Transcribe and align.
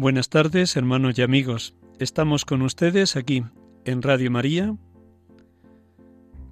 Buenas 0.00 0.30
tardes, 0.30 0.78
hermanos 0.78 1.18
y 1.18 1.22
amigos. 1.22 1.74
Estamos 1.98 2.46
con 2.46 2.62
ustedes 2.62 3.16
aquí 3.16 3.44
en 3.84 4.00
Radio 4.00 4.30
María, 4.30 4.74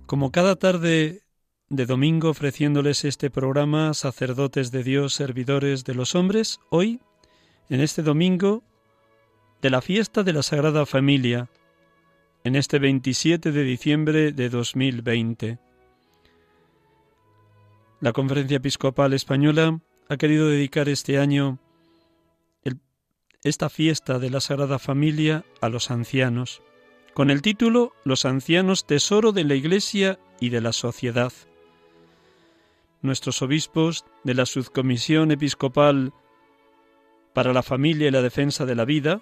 como 0.04 0.30
cada 0.32 0.56
tarde 0.56 1.22
de 1.70 1.86
domingo 1.86 2.28
ofreciéndoles 2.28 3.06
este 3.06 3.30
programa 3.30 3.94
Sacerdotes 3.94 4.70
de 4.70 4.82
Dios, 4.82 5.14
Servidores 5.14 5.84
de 5.84 5.94
los 5.94 6.14
Hombres, 6.14 6.60
hoy, 6.68 7.00
en 7.70 7.80
este 7.80 8.02
domingo 8.02 8.62
de 9.62 9.70
la 9.70 9.80
fiesta 9.80 10.22
de 10.22 10.34
la 10.34 10.42
Sagrada 10.42 10.84
Familia, 10.84 11.48
en 12.44 12.54
este 12.54 12.78
27 12.78 13.50
de 13.50 13.64
diciembre 13.64 14.32
de 14.32 14.50
2020. 14.50 15.58
La 18.00 18.12
Conferencia 18.12 18.58
Episcopal 18.58 19.14
Española 19.14 19.80
ha 20.10 20.18
querido 20.18 20.48
dedicar 20.48 20.90
este 20.90 21.18
año 21.18 21.58
esta 23.44 23.68
fiesta 23.68 24.18
de 24.18 24.30
la 24.30 24.40
Sagrada 24.40 24.78
Familia 24.78 25.44
a 25.60 25.68
los 25.68 25.90
ancianos, 25.90 26.62
con 27.14 27.30
el 27.30 27.42
título 27.42 27.92
Los 28.04 28.24
ancianos, 28.24 28.86
tesoro 28.86 29.32
de 29.32 29.44
la 29.44 29.54
Iglesia 29.54 30.18
y 30.40 30.48
de 30.48 30.60
la 30.60 30.72
sociedad. 30.72 31.32
Nuestros 33.00 33.42
obispos 33.42 34.04
de 34.24 34.34
la 34.34 34.44
Subcomisión 34.44 35.30
Episcopal 35.30 36.12
para 37.32 37.52
la 37.52 37.62
Familia 37.62 38.08
y 38.08 38.10
la 38.10 38.22
Defensa 38.22 38.66
de 38.66 38.74
la 38.74 38.84
Vida 38.84 39.20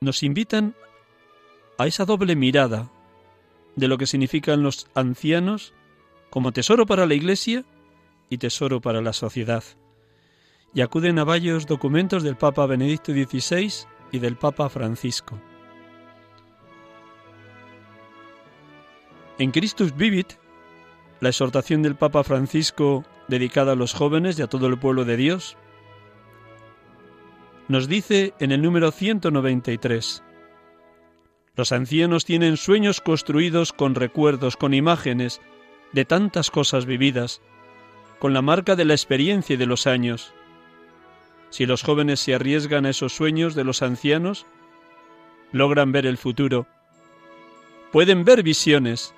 nos 0.00 0.24
invitan 0.24 0.74
a 1.78 1.86
esa 1.86 2.04
doble 2.04 2.34
mirada 2.34 2.90
de 3.76 3.86
lo 3.86 3.98
que 3.98 4.06
significan 4.06 4.64
los 4.64 4.88
ancianos 4.94 5.74
como 6.28 6.52
tesoro 6.52 6.86
para 6.86 7.06
la 7.06 7.14
Iglesia 7.14 7.64
y 8.28 8.38
tesoro 8.38 8.80
para 8.80 9.00
la 9.00 9.12
sociedad. 9.12 9.62
Y 10.74 10.80
acuden 10.80 11.18
a 11.18 11.24
varios 11.24 11.66
documentos 11.66 12.22
del 12.22 12.36
Papa 12.36 12.66
Benedicto 12.66 13.12
XVI 13.12 13.86
y 14.10 14.18
del 14.18 14.36
Papa 14.36 14.68
Francisco. 14.68 15.38
En 19.38 19.50
Christus 19.50 19.96
Vivit, 19.96 20.34
la 21.20 21.30
exhortación 21.30 21.82
del 21.82 21.96
Papa 21.96 22.22
Francisco 22.24 23.04
dedicada 23.28 23.72
a 23.72 23.76
los 23.76 23.94
jóvenes 23.94 24.38
y 24.38 24.42
a 24.42 24.46
todo 24.46 24.66
el 24.66 24.78
pueblo 24.78 25.04
de 25.04 25.16
Dios, 25.16 25.56
nos 27.68 27.88
dice 27.88 28.34
en 28.38 28.52
el 28.52 28.60
número 28.60 28.90
193, 28.90 30.22
los 31.54 31.72
ancianos 31.72 32.24
tienen 32.24 32.56
sueños 32.56 33.00
construidos 33.00 33.72
con 33.72 33.94
recuerdos, 33.94 34.56
con 34.56 34.74
imágenes 34.74 35.40
de 35.92 36.04
tantas 36.04 36.50
cosas 36.50 36.86
vividas, 36.86 37.42
con 38.18 38.32
la 38.32 38.42
marca 38.42 38.74
de 38.74 38.84
la 38.84 38.94
experiencia 38.94 39.54
y 39.54 39.56
de 39.56 39.66
los 39.66 39.86
años. 39.86 40.34
Si 41.52 41.66
los 41.66 41.82
jóvenes 41.82 42.18
se 42.18 42.34
arriesgan 42.34 42.86
a 42.86 42.88
esos 42.88 43.12
sueños 43.12 43.54
de 43.54 43.62
los 43.62 43.82
ancianos, 43.82 44.46
logran 45.52 45.92
ver 45.92 46.06
el 46.06 46.16
futuro, 46.16 46.66
pueden 47.92 48.24
ver 48.24 48.42
visiones 48.42 49.12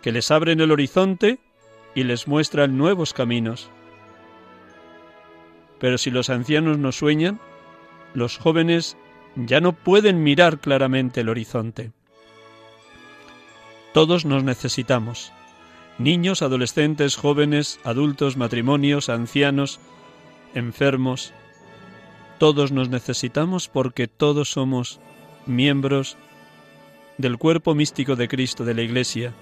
que 0.00 0.10
les 0.10 0.30
abren 0.30 0.62
el 0.62 0.72
horizonte 0.72 1.38
y 1.94 2.04
les 2.04 2.26
muestran 2.26 2.78
nuevos 2.78 3.12
caminos. 3.12 3.68
Pero 5.78 5.98
si 5.98 6.10
los 6.10 6.30
ancianos 6.30 6.78
no 6.78 6.92
sueñan, 6.92 7.40
los 8.14 8.38
jóvenes 8.38 8.96
ya 9.36 9.60
no 9.60 9.74
pueden 9.74 10.22
mirar 10.22 10.60
claramente 10.60 11.20
el 11.20 11.28
horizonte. 11.28 11.92
Todos 13.92 14.24
nos 14.24 14.44
necesitamos. 14.44 15.30
Niños, 15.98 16.40
adolescentes, 16.40 17.16
jóvenes, 17.16 17.80
adultos, 17.84 18.38
matrimonios, 18.38 19.10
ancianos, 19.10 19.78
enfermos. 20.54 21.32
Todos 22.38 22.72
nos 22.72 22.88
necesitamos 22.88 23.68
porque 23.68 24.08
todos 24.08 24.50
somos 24.50 25.00
miembros 25.46 26.16
del 27.18 27.38
cuerpo 27.38 27.74
místico 27.74 28.16
de 28.16 28.28
Cristo 28.28 28.64
de 28.64 28.74
la 28.74 28.82
Iglesia 28.82 29.32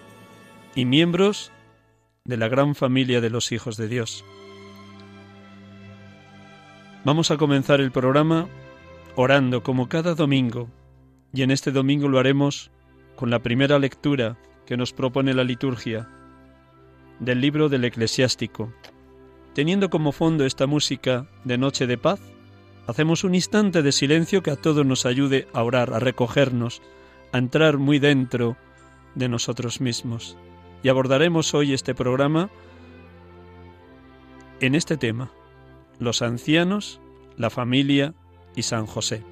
y 0.74 0.84
miembros 0.84 1.52
de 2.24 2.36
la 2.36 2.48
gran 2.48 2.74
familia 2.74 3.20
de 3.20 3.30
los 3.30 3.52
hijos 3.52 3.76
de 3.76 3.88
Dios. 3.88 4.24
Vamos 7.04 7.30
a 7.30 7.38
comenzar 7.38 7.80
el 7.80 7.90
programa 7.90 8.46
orando 9.16 9.62
como 9.62 9.88
cada 9.88 10.14
domingo 10.14 10.68
y 11.32 11.42
en 11.42 11.50
este 11.50 11.72
domingo 11.72 12.08
lo 12.08 12.18
haremos 12.18 12.70
con 13.16 13.30
la 13.30 13.38
primera 13.38 13.78
lectura 13.78 14.36
que 14.66 14.76
nos 14.76 14.92
propone 14.92 15.34
la 15.34 15.44
liturgia 15.44 16.08
del 17.18 17.40
libro 17.40 17.68
del 17.68 17.84
eclesiástico. 17.84 18.72
Teniendo 19.54 19.90
como 19.90 20.12
fondo 20.12 20.46
esta 20.46 20.66
música 20.66 21.26
de 21.44 21.58
Noche 21.58 21.86
de 21.86 21.98
Paz, 21.98 22.20
hacemos 22.86 23.24
un 23.24 23.34
instante 23.34 23.82
de 23.82 23.92
silencio 23.92 24.42
que 24.42 24.50
a 24.50 24.56
todos 24.56 24.86
nos 24.86 25.06
ayude 25.06 25.48
a 25.52 25.62
orar, 25.62 25.92
a 25.92 25.98
recogernos, 25.98 26.82
a 27.32 27.38
entrar 27.38 27.78
muy 27.78 27.98
dentro 27.98 28.56
de 29.14 29.28
nosotros 29.28 29.80
mismos. 29.80 30.36
Y 30.82 30.88
abordaremos 30.88 31.52
hoy 31.54 31.72
este 31.72 31.94
programa 31.94 32.48
en 34.60 34.74
este 34.74 34.96
tema, 34.96 35.30
los 35.98 36.22
ancianos, 36.22 37.00
la 37.36 37.50
familia 37.50 38.14
y 38.54 38.62
San 38.62 38.86
José. 38.86 39.24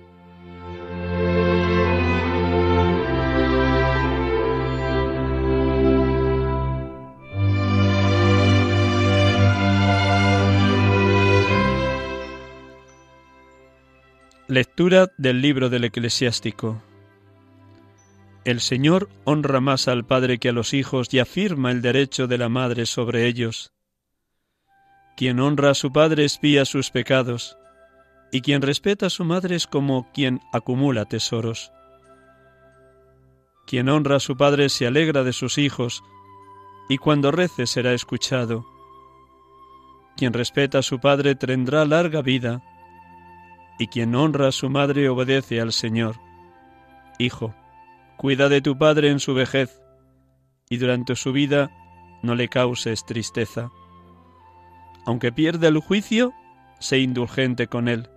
Lectura 14.50 15.12
del 15.18 15.42
libro 15.42 15.68
del 15.68 15.84
eclesiástico. 15.84 16.80
El 18.46 18.62
Señor 18.62 19.10
honra 19.24 19.60
más 19.60 19.88
al 19.88 20.06
Padre 20.06 20.38
que 20.38 20.48
a 20.48 20.52
los 20.52 20.72
hijos 20.72 21.12
y 21.12 21.18
afirma 21.18 21.70
el 21.70 21.82
derecho 21.82 22.26
de 22.26 22.38
la 22.38 22.48
Madre 22.48 22.86
sobre 22.86 23.26
ellos. 23.26 23.74
Quien 25.18 25.38
honra 25.38 25.72
a 25.72 25.74
su 25.74 25.92
Padre 25.92 26.24
espía 26.24 26.64
sus 26.64 26.90
pecados, 26.90 27.58
y 28.32 28.40
quien 28.40 28.62
respeta 28.62 29.08
a 29.08 29.10
su 29.10 29.22
Madre 29.22 29.54
es 29.54 29.66
como 29.66 30.10
quien 30.14 30.40
acumula 30.50 31.04
tesoros. 31.04 31.70
Quien 33.66 33.90
honra 33.90 34.16
a 34.16 34.20
su 34.20 34.38
Padre 34.38 34.70
se 34.70 34.86
alegra 34.86 35.24
de 35.24 35.34
sus 35.34 35.58
hijos, 35.58 36.02
y 36.88 36.96
cuando 36.96 37.32
rece 37.32 37.66
será 37.66 37.92
escuchado. 37.92 38.64
Quien 40.16 40.32
respeta 40.32 40.78
a 40.78 40.82
su 40.82 41.00
Padre 41.00 41.34
tendrá 41.34 41.84
larga 41.84 42.22
vida, 42.22 42.62
y 43.78 43.86
quien 43.86 44.14
honra 44.14 44.48
a 44.48 44.52
su 44.52 44.68
madre 44.68 45.08
obedece 45.08 45.60
al 45.60 45.72
Señor. 45.72 46.16
Hijo, 47.18 47.54
cuida 48.16 48.48
de 48.48 48.60
tu 48.60 48.76
padre 48.76 49.10
en 49.10 49.20
su 49.20 49.34
vejez, 49.34 49.80
y 50.68 50.76
durante 50.78 51.16
su 51.16 51.32
vida 51.32 51.70
no 52.22 52.34
le 52.34 52.48
causes 52.48 53.06
tristeza. 53.06 53.70
Aunque 55.06 55.32
pierda 55.32 55.68
el 55.68 55.78
juicio, 55.78 56.34
sé 56.80 56.98
indulgente 56.98 57.68
con 57.68 57.88
él. 57.88 58.08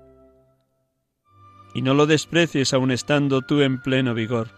Y 1.74 1.84
no 1.84 1.94
lo 1.94 2.06
desprecies 2.06 2.74
aun 2.74 2.92
estando 2.92 3.42
tú 3.42 3.62
en 3.62 3.82
pleno 3.82 4.14
vigor, 4.14 4.50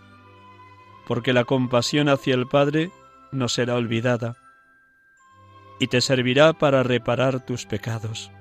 porque 1.08 1.34
la 1.34 1.44
compasión 1.44 2.10
hacia 2.10 2.34
el 2.34 2.48
Padre 2.48 2.90
no 3.32 3.50
será 3.50 3.76
olvidada, 3.76 4.38
y 5.80 5.88
te 5.88 6.02
servirá 6.02 6.54
para 6.54 6.82
reparar 6.82 7.46
tus 7.46 7.66
pecados. 7.66 8.32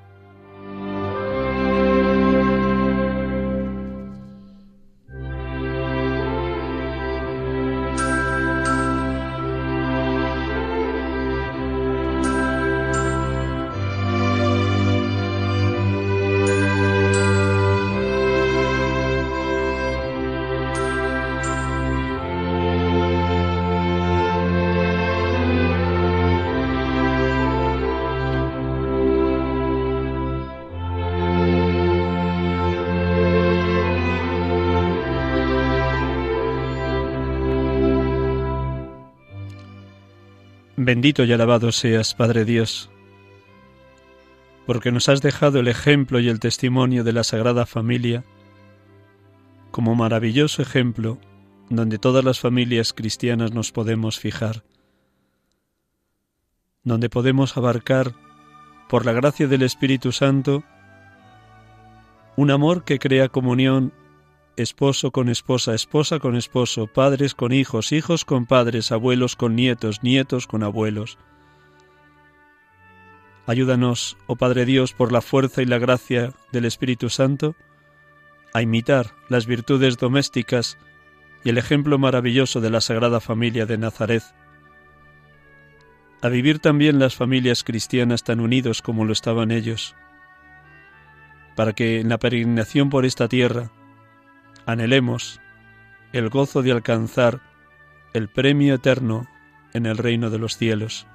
Bendito 41.02 41.25
y 41.25 41.32
alabado 41.32 41.73
seas, 41.73 42.14
Padre 42.14 42.44
Dios, 42.44 42.88
porque 44.66 44.92
nos 44.92 45.09
has 45.09 45.21
dejado 45.21 45.59
el 45.59 45.66
ejemplo 45.66 46.21
y 46.21 46.28
el 46.28 46.38
testimonio 46.38 47.02
de 47.02 47.12
la 47.12 47.25
Sagrada 47.25 47.66
Familia 47.66 48.23
como 49.73 49.97
maravilloso 49.97 50.62
ejemplo 50.62 51.18
donde 51.68 51.99
todas 51.99 52.25
las 52.25 52.38
familias 52.38 52.92
cristianas 52.92 53.50
nos 53.50 53.73
podemos 53.73 54.21
fijar, 54.21 54.62
donde 56.85 57.11
podemos 57.11 57.56
abarcar, 57.56 58.12
por 58.88 59.04
la 59.04 59.11
gracia 59.11 59.49
del 59.49 59.62
Espíritu 59.62 60.12
Santo, 60.12 60.62
un 62.37 62.52
amor 62.52 62.85
que 62.85 63.00
crea 63.00 63.28
comunión 63.28 63.92
esposo 64.56 65.11
con 65.11 65.28
esposa, 65.28 65.75
esposa 65.75 66.18
con 66.18 66.37
esposo, 66.37 66.87
padres 66.87 67.35
con 67.35 67.52
hijos, 67.52 67.92
hijos 67.92 68.25
con 68.25 68.47
padres, 68.47 68.92
abuelos 68.92 69.37
con 69.37 69.56
nietos, 69.56 70.02
nietos 70.02 70.47
con 70.47 70.62
abuelos. 70.62 71.18
Ayúdanos, 73.47 74.16
oh 74.26 74.37
Padre 74.37 74.64
Dios, 74.64 74.92
por 74.92 75.11
la 75.11 75.21
fuerza 75.21 75.62
y 75.62 75.66
la 75.66 75.78
gracia 75.78 76.32
del 76.52 76.64
Espíritu 76.64 77.09
Santo, 77.09 77.56
a 78.54 78.62
imitar 78.62 79.14
las 79.28 79.47
virtudes 79.47 79.97
domésticas 79.97 80.78
y 81.44 81.49
el 81.49 81.59
ejemplo 81.59 81.99
maravilloso 81.99 82.61
de 82.61 82.71
la 82.71 82.80
Sagrada 82.80 83.21
Familia 83.21 83.66
de 83.66 83.78
Nazaret, 83.78 84.23
a 86.21 86.28
vivir 86.28 86.61
también 86.61 87.00
las 87.00 87.16
familias 87.16 87.64
cristianas 87.64 88.23
tan 88.23 88.38
unidos 88.38 88.80
como 88.80 89.04
lo 89.04 89.12
estaban 89.12 89.50
ellos, 89.50 89.97
para 91.56 91.73
que 91.73 92.00
en 92.00 92.11
la 92.11 92.18
peregrinación 92.18 92.90
por 92.90 93.04
esta 93.04 93.26
tierra 93.26 93.73
anhelemos 94.66 95.40
el 96.12 96.28
gozo 96.28 96.62
de 96.62 96.73
alcanzar 96.73 97.40
el 98.12 98.28
premio 98.28 98.75
eterno 98.75 99.26
en 99.73 99.87
el 99.87 99.97
reino 99.97 100.31
de 100.31 100.38
los 100.38 100.57
cielos. 100.57 101.07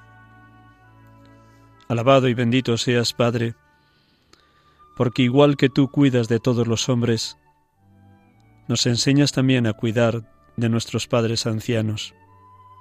Alabado 1.87 2.27
y 2.27 2.33
bendito 2.33 2.77
seas, 2.77 3.13
Padre, 3.13 3.55
porque 4.95 5.21
igual 5.21 5.57
que 5.57 5.69
tú 5.69 5.89
cuidas 5.89 6.27
de 6.27 6.39
todos 6.39 6.67
los 6.67 6.89
hombres, 6.89 7.37
nos 8.67 8.85
enseñas 8.85 9.31
también 9.31 9.67
a 9.67 9.73
cuidar 9.73 10.23
de 10.57 10.69
nuestros 10.69 11.07
padres 11.07 11.45
ancianos, 11.45 12.13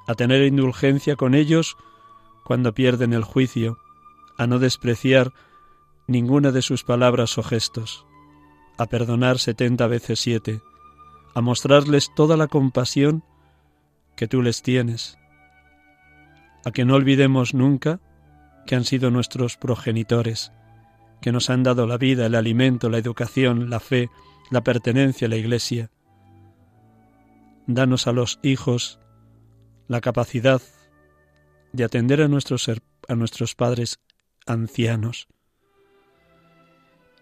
a 0.08 0.14
tener 0.14 0.42
indulgencia 0.42 1.14
con 1.16 1.34
ellos 1.34 1.76
cuando 2.44 2.72
pierden 2.72 3.12
el 3.12 3.22
juicio, 3.22 3.78
a 4.38 4.46
no 4.46 4.58
despreciar 4.58 5.32
ninguna 6.06 6.52
de 6.52 6.62
sus 6.62 6.84
palabras 6.84 7.36
o 7.38 7.42
gestos, 7.42 8.06
a 8.78 8.86
perdonar 8.86 9.38
setenta 9.38 9.86
veces 9.86 10.20
siete, 10.20 10.60
a 11.34 11.40
mostrarles 11.40 12.10
toda 12.14 12.36
la 12.36 12.46
compasión 12.46 13.22
que 14.16 14.26
tú 14.26 14.42
les 14.42 14.62
tienes, 14.62 15.18
a 16.64 16.70
que 16.70 16.84
no 16.84 16.94
olvidemos 16.94 17.54
nunca 17.54 18.00
que 18.66 18.74
han 18.74 18.84
sido 18.84 19.10
nuestros 19.10 19.56
progenitores, 19.56 20.52
que 21.20 21.32
nos 21.32 21.50
han 21.50 21.62
dado 21.62 21.86
la 21.86 21.98
vida, 21.98 22.26
el 22.26 22.34
alimento, 22.34 22.90
la 22.90 22.98
educación, 22.98 23.70
la 23.70 23.80
fe, 23.80 24.10
la 24.50 24.62
pertenencia 24.62 25.26
a 25.26 25.30
la 25.30 25.36
Iglesia. 25.36 25.90
Danos 27.66 28.06
a 28.06 28.12
los 28.12 28.38
hijos 28.42 28.98
la 29.88 30.00
capacidad 30.00 30.60
de 31.72 31.84
atender 31.84 32.22
a 32.22 32.28
nuestros, 32.28 32.68
a 32.68 33.14
nuestros 33.14 33.54
padres 33.54 34.00
ancianos, 34.46 35.28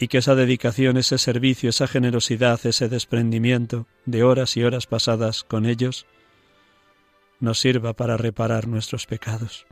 y 0.05 0.09
que 0.09 0.19
esa 0.19 0.35
dedicación, 0.35 0.99
ese 0.99 1.17
servicio, 1.17 1.71
esa 1.71 1.87
generosidad, 1.87 2.61
ese 2.67 2.91
desprendimiento 2.91 3.87
de 4.05 4.23
horas 4.23 4.55
y 4.59 4.63
horas 4.63 4.87
pasadas 4.87 5.45
con 5.45 5.65
ellos 5.65 6.05
nos 7.41 7.59
sirva 7.59 7.95
para 7.95 8.19
reparar 8.19 8.69
nuestros 8.69 9.07
pecados. 9.07 9.65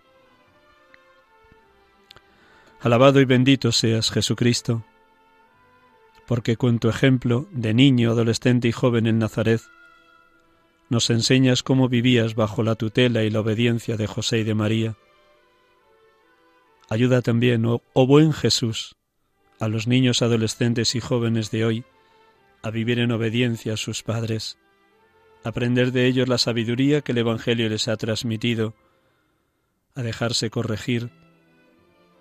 Alabado 2.80 3.20
y 3.20 3.26
bendito 3.26 3.72
seas, 3.72 4.10
Jesucristo, 4.10 4.86
porque 6.26 6.56
con 6.56 6.78
tu 6.78 6.88
ejemplo 6.88 7.46
de 7.50 7.74
niño, 7.74 8.12
adolescente 8.12 8.68
y 8.68 8.72
joven 8.72 9.06
en 9.06 9.18
Nazaret, 9.18 9.60
nos 10.88 11.10
enseñas 11.10 11.62
cómo 11.62 11.90
vivías 11.90 12.34
bajo 12.34 12.62
la 12.62 12.74
tutela 12.74 13.22
y 13.22 13.28
la 13.28 13.40
obediencia 13.40 13.98
de 13.98 14.06
José 14.06 14.38
y 14.38 14.44
de 14.44 14.54
María. 14.54 14.96
Ayuda 16.88 17.20
también, 17.20 17.66
oh, 17.66 17.82
oh 17.92 18.06
buen 18.06 18.32
Jesús, 18.32 18.96
a 19.62 19.68
los 19.68 19.86
niños, 19.86 20.22
adolescentes 20.22 20.96
y 20.96 21.00
jóvenes 21.00 21.52
de 21.52 21.64
hoy 21.64 21.84
a 22.62 22.70
vivir 22.70 22.98
en 22.98 23.12
obediencia 23.12 23.74
a 23.74 23.76
sus 23.76 24.02
padres, 24.02 24.58
aprender 25.44 25.92
de 25.92 26.06
ellos 26.06 26.28
la 26.28 26.38
sabiduría 26.38 27.02
que 27.02 27.12
el 27.12 27.18
Evangelio 27.18 27.68
les 27.68 27.86
ha 27.86 27.96
transmitido, 27.96 28.74
a 29.94 30.02
dejarse 30.02 30.50
corregir 30.50 31.10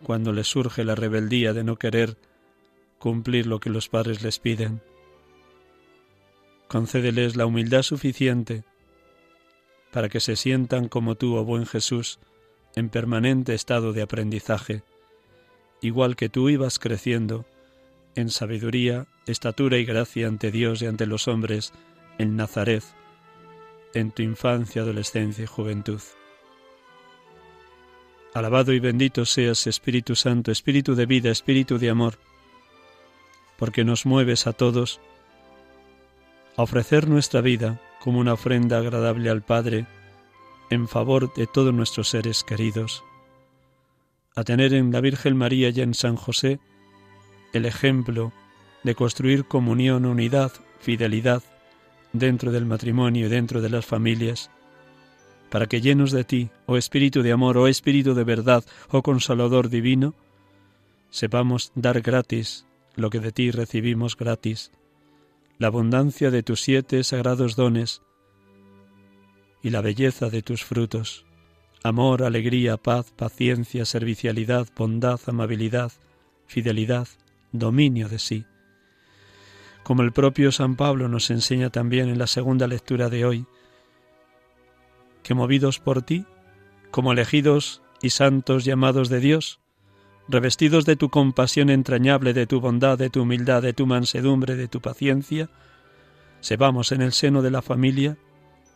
cuando 0.04 0.34
les 0.34 0.50
surge 0.50 0.84
la 0.84 0.94
rebeldía 0.94 1.54
de 1.54 1.64
no 1.64 1.78
querer 1.78 2.16
cumplir 3.00 3.48
lo 3.48 3.60
que 3.60 3.72
los 3.72 3.90
padres 3.90 4.22
les 4.22 4.38
piden. 4.38 4.84
Concédeles 6.68 7.36
la 7.36 7.48
humildad 7.48 7.82
suficiente 7.82 8.66
para 9.92 10.10
que 10.10 10.20
se 10.20 10.36
sientan 10.36 10.90
como 10.90 11.16
tú, 11.16 11.38
oh 11.38 11.44
buen 11.44 11.66
Jesús, 11.66 12.20
en 12.76 12.90
permanente 12.90 13.56
estado 13.56 13.94
de 13.94 14.04
aprendizaje, 14.04 14.84
igual 15.82 16.16
que 16.16 16.30
tú 16.30 16.50
ibas 16.50 16.80
creciendo 16.80 17.46
en 18.16 18.30
sabiduría, 18.30 19.08
estatura 19.26 19.78
y 19.78 19.86
gracia 19.86 20.28
ante 20.28 20.52
Dios 20.52 20.82
y 20.82 20.86
ante 20.86 21.06
los 21.06 21.28
hombres 21.28 21.74
en 22.18 22.36
Nazaret, 22.36 22.84
en 23.94 24.12
tu 24.12 24.22
infancia, 24.22 24.82
adolescencia 24.84 25.44
y 25.44 25.48
juventud. 25.48 26.02
Alabado 28.34 28.72
y 28.72 28.80
bendito 28.80 29.26
seas, 29.26 29.68
Espíritu 29.68 30.16
Santo, 30.16 30.52
Espíritu 30.52 30.96
de 30.96 31.06
vida, 31.06 31.32
Espíritu 31.32 31.78
de 31.78 31.90
amor, 31.90 32.18
porque 33.58 33.84
nos 33.84 34.06
mueves 34.06 34.48
a 34.48 34.54
todos 34.54 35.02
a 36.56 36.64
ofrecer 36.64 37.10
nuestra 37.10 37.42
vida 37.42 37.82
como 38.00 38.20
una 38.20 38.34
ofrenda 38.34 38.78
agradable 38.78 39.30
al 39.30 39.42
Padre 39.42 39.86
en 40.70 40.88
favor 40.88 41.34
de 41.34 41.48
todos 41.48 41.74
nuestros 41.74 42.10
seres 42.10 42.44
queridos, 42.44 43.04
a 44.36 44.44
tener 44.44 44.74
en 44.74 44.92
la 44.92 45.02
Virgen 45.02 45.36
María 45.36 45.70
y 45.70 45.82
en 45.82 45.94
San 45.94 46.16
José 46.16 46.60
el 47.54 47.66
ejemplo 47.66 48.32
de 48.84 48.96
construir 48.96 49.46
comunión, 49.46 50.06
unidad, 50.06 50.52
fidelidad 50.80 51.44
dentro 52.14 52.52
del 52.52 52.66
matrimonio 52.66 53.28
y 53.28 53.30
dentro 53.30 53.62
de 53.62 53.70
las 53.70 53.86
familias, 53.86 54.50
para 55.50 55.68
que 55.68 55.82
llenos 55.82 56.12
de 56.12 56.24
ti, 56.24 56.50
oh 56.66 56.78
Espíritu 56.78 57.22
de 57.22 57.32
amor, 57.32 57.58
oh 57.58 57.68
Espíritu 57.68 58.14
de 58.14 58.24
verdad, 58.24 58.64
oh 58.90 59.02
Consolador 59.02 59.70
divino, 59.70 60.14
sepamos 61.10 61.72
dar 61.76 62.02
gratis 62.02 62.66
lo 62.96 63.10
que 63.10 63.20
de 63.20 63.32
ti 63.32 63.52
recibimos 63.52 64.18
gratis, 64.18 64.72
la 65.58 65.68
abundancia 65.68 66.32
de 66.32 66.44
tus 66.44 66.62
siete 66.62 67.04
sagrados 67.04 67.56
dones 67.56 68.02
y 69.62 69.70
la 69.70 69.82
belleza 69.82 70.30
de 70.30 70.42
tus 70.42 70.64
frutos, 70.64 71.26
amor, 71.84 72.24
alegría, 72.24 72.78
paz, 72.78 73.12
paciencia, 73.12 73.86
servicialidad, 73.86 74.68
bondad, 74.76 75.20
amabilidad, 75.28 75.92
fidelidad, 76.46 77.08
dominio 77.52 78.08
de 78.08 78.20
sí. 78.20 78.46
Como 79.84 80.04
el 80.04 80.12
propio 80.12 80.52
San 80.52 80.76
Pablo 80.76 81.08
nos 81.08 81.32
enseña 81.32 81.70
también 81.70 82.10
en 82.10 82.20
la 82.20 82.28
segunda 82.28 82.68
lectura 82.68 83.10
de 83.10 83.26
hoy, 83.26 83.46
que 85.24 85.34
movidos 85.34 85.80
por 85.80 86.04
ti, 86.04 86.26
como 86.92 87.14
elegidos 87.14 87.82
y 88.02 88.12
santos 88.12 88.64
llamados 88.64 89.10
de 89.10 89.20
Dios, 89.20 89.60
revestidos 90.28 90.86
de 90.86 90.96
tu 90.96 91.10
compasión 91.10 91.70
entrañable, 91.70 92.34
de 92.34 92.46
tu 92.46 92.62
bondad, 92.62 92.98
de 92.98 93.10
tu 93.10 93.24
humildad, 93.24 93.62
de 93.62 93.74
tu 93.74 93.88
mansedumbre, 93.88 94.56
de 94.56 94.68
tu 94.68 94.82
paciencia, 94.82 95.50
sepamos 96.42 96.92
en 96.92 97.02
el 97.02 97.12
seno 97.12 97.42
de 97.42 97.52
la 97.52 97.62
familia 97.62 98.18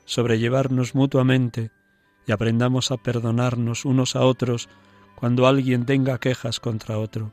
sobrellevarnos 0.05 0.95
mutuamente 0.95 1.71
y 2.27 2.31
aprendamos 2.31 2.91
a 2.91 2.97
perdonarnos 2.97 3.85
unos 3.85 4.15
a 4.15 4.21
otros 4.21 4.69
cuando 5.15 5.47
alguien 5.47 5.85
tenga 5.85 6.19
quejas 6.19 6.59
contra 6.59 6.97
otro. 6.97 7.31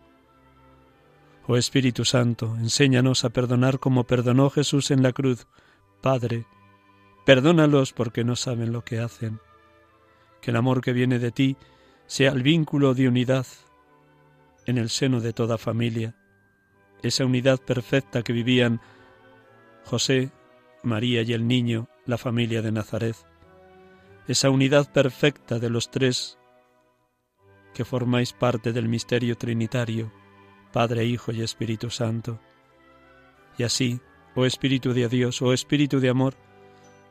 Oh 1.46 1.56
Espíritu 1.56 2.04
Santo, 2.04 2.56
enséñanos 2.56 3.24
a 3.24 3.30
perdonar 3.30 3.78
como 3.78 4.04
perdonó 4.04 4.50
Jesús 4.50 4.90
en 4.90 5.02
la 5.02 5.12
cruz. 5.12 5.46
Padre, 6.00 6.46
Perdónalos 7.24 7.92
porque 7.92 8.24
no 8.24 8.34
saben 8.34 8.72
lo 8.72 8.84
que 8.84 8.98
hacen. 8.98 9.38
Que 10.40 10.50
el 10.50 10.56
amor 10.56 10.80
que 10.80 10.92
viene 10.92 11.18
de 11.18 11.30
ti 11.30 11.56
sea 12.06 12.32
el 12.32 12.42
vínculo 12.42 12.94
de 12.94 13.06
unidad 13.06 13.46
en 14.66 14.76
el 14.78 14.90
seno 14.90 15.20
de 15.20 15.32
toda 15.32 15.58
familia, 15.58 16.14
esa 17.02 17.24
unidad 17.24 17.60
perfecta 17.60 18.22
que 18.22 18.32
vivían 18.32 18.80
José, 19.84 20.30
María 20.82 21.22
y 21.22 21.32
el 21.32 21.46
niño, 21.46 21.88
la 22.06 22.18
familia 22.18 22.62
de 22.62 22.72
Nazaret, 22.72 23.16
esa 24.28 24.50
unidad 24.50 24.90
perfecta 24.92 25.58
de 25.58 25.70
los 25.70 25.90
tres 25.90 26.38
que 27.74 27.84
formáis 27.84 28.32
parte 28.32 28.72
del 28.72 28.88
misterio 28.88 29.36
trinitario, 29.36 30.12
Padre, 30.72 31.04
Hijo 31.04 31.32
y 31.32 31.42
Espíritu 31.42 31.90
Santo. 31.90 32.38
Y 33.58 33.64
así, 33.64 34.00
oh 34.34 34.44
Espíritu 34.44 34.92
de 34.92 35.08
Dios, 35.08 35.42
oh 35.42 35.52
Espíritu 35.52 36.00
de 36.00 36.10
amor, 36.10 36.34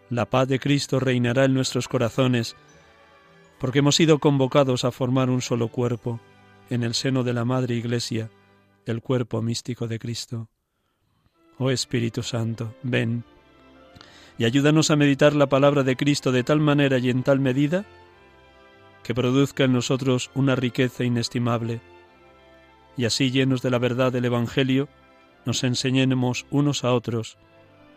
la 0.09 0.29
paz 0.29 0.47
de 0.47 0.59
Cristo 0.59 0.99
reinará 0.99 1.45
en 1.45 1.53
nuestros 1.53 1.87
corazones, 1.87 2.55
porque 3.59 3.79
hemos 3.79 3.95
sido 3.95 4.19
convocados 4.19 4.85
a 4.85 4.91
formar 4.91 5.29
un 5.29 5.41
solo 5.41 5.69
cuerpo 5.69 6.19
en 6.69 6.83
el 6.83 6.93
seno 6.93 7.23
de 7.23 7.33
la 7.33 7.45
Madre 7.45 7.75
Iglesia, 7.75 8.29
el 8.85 9.01
cuerpo 9.01 9.41
místico 9.41 9.87
de 9.87 9.99
Cristo. 9.99 10.49
Oh 11.57 11.69
Espíritu 11.69 12.23
Santo, 12.23 12.75
ven 12.81 13.23
y 14.37 14.45
ayúdanos 14.45 14.91
a 14.91 14.95
meditar 14.95 15.33
la 15.35 15.47
palabra 15.47 15.83
de 15.83 15.95
Cristo 15.95 16.31
de 16.31 16.43
tal 16.43 16.59
manera 16.59 16.97
y 16.97 17.09
en 17.09 17.23
tal 17.23 17.39
medida 17.39 17.85
que 19.03 19.15
produzca 19.15 19.63
en 19.63 19.73
nosotros 19.73 20.31
una 20.35 20.55
riqueza 20.55 21.03
inestimable, 21.03 21.81
y 22.97 23.05
así 23.05 23.31
llenos 23.31 23.61
de 23.61 23.71
la 23.71 23.79
verdad 23.79 24.11
del 24.11 24.25
Evangelio, 24.25 24.87
nos 25.45 25.63
enseñemos 25.63 26.45
unos 26.51 26.83
a 26.83 26.93
otros 26.93 27.37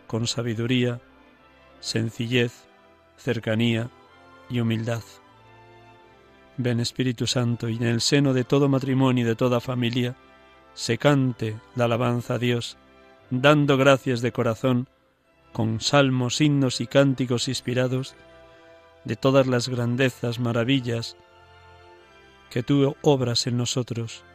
con 0.07 0.27
sabiduría, 0.27 0.99
sencillez, 1.79 2.65
cercanía 3.17 3.89
y 4.49 4.59
humildad. 4.59 5.03
Ven 6.57 6.79
Espíritu 6.79 7.27
Santo 7.27 7.69
y 7.69 7.75
en 7.75 7.83
el 7.83 8.01
seno 8.01 8.33
de 8.33 8.43
todo 8.43 8.69
matrimonio 8.69 9.25
y 9.25 9.27
de 9.27 9.35
toda 9.35 9.59
familia 9.59 10.15
se 10.73 10.97
cante 10.97 11.55
la 11.75 11.85
alabanza 11.85 12.35
a 12.35 12.39
Dios, 12.39 12.77
dando 13.29 13.77
gracias 13.77 14.21
de 14.21 14.31
corazón 14.31 14.87
con 15.55 15.79
salmos, 15.79 16.41
himnos 16.41 16.81
y 16.81 16.85
cánticos 16.85 17.47
inspirados 17.47 18.13
de 19.05 19.15
todas 19.15 19.47
las 19.47 19.69
grandezas, 19.69 20.37
maravillas 20.37 21.15
que 22.49 22.61
tú 22.61 22.97
obras 23.01 23.47
en 23.47 23.55
nosotros 23.55 24.25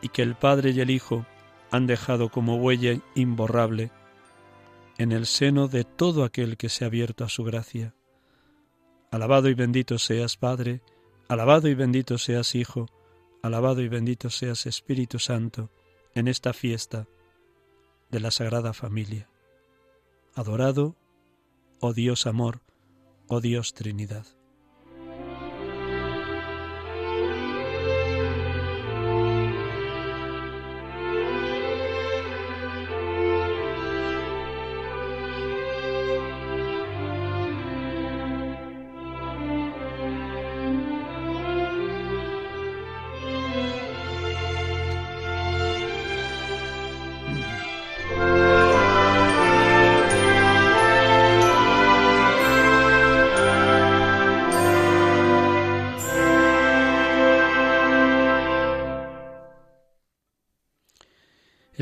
y 0.00 0.08
que 0.08 0.22
el 0.22 0.36
Padre 0.36 0.70
y 0.70 0.80
el 0.80 0.88
Hijo 0.88 1.26
han 1.70 1.86
dejado 1.86 2.30
como 2.30 2.56
huella 2.56 2.98
imborrable 3.14 3.90
en 4.96 5.12
el 5.12 5.26
seno 5.26 5.68
de 5.68 5.84
todo 5.84 6.24
aquel 6.24 6.56
que 6.56 6.70
se 6.70 6.84
ha 6.84 6.86
abierto 6.86 7.24
a 7.24 7.28
su 7.28 7.44
gracia. 7.44 7.94
Alabado 9.10 9.50
y 9.50 9.54
bendito 9.54 9.98
seas, 9.98 10.38
Padre, 10.38 10.80
alabado 11.28 11.68
y 11.68 11.74
bendito 11.74 12.16
seas, 12.16 12.54
Hijo, 12.54 12.86
alabado 13.42 13.82
y 13.82 13.88
bendito 13.88 14.30
seas, 14.30 14.64
Espíritu 14.64 15.18
Santo, 15.18 15.70
en 16.14 16.26
esta 16.26 16.54
fiesta 16.54 17.06
de 18.10 18.20
la 18.20 18.30
Sagrada 18.30 18.72
Familia. 18.72 19.28
Adorado, 20.38 20.94
oh 21.80 21.92
Dios 21.92 22.24
amor, 22.28 22.62
oh 23.26 23.40
Dios 23.40 23.74
Trinidad. 23.74 24.37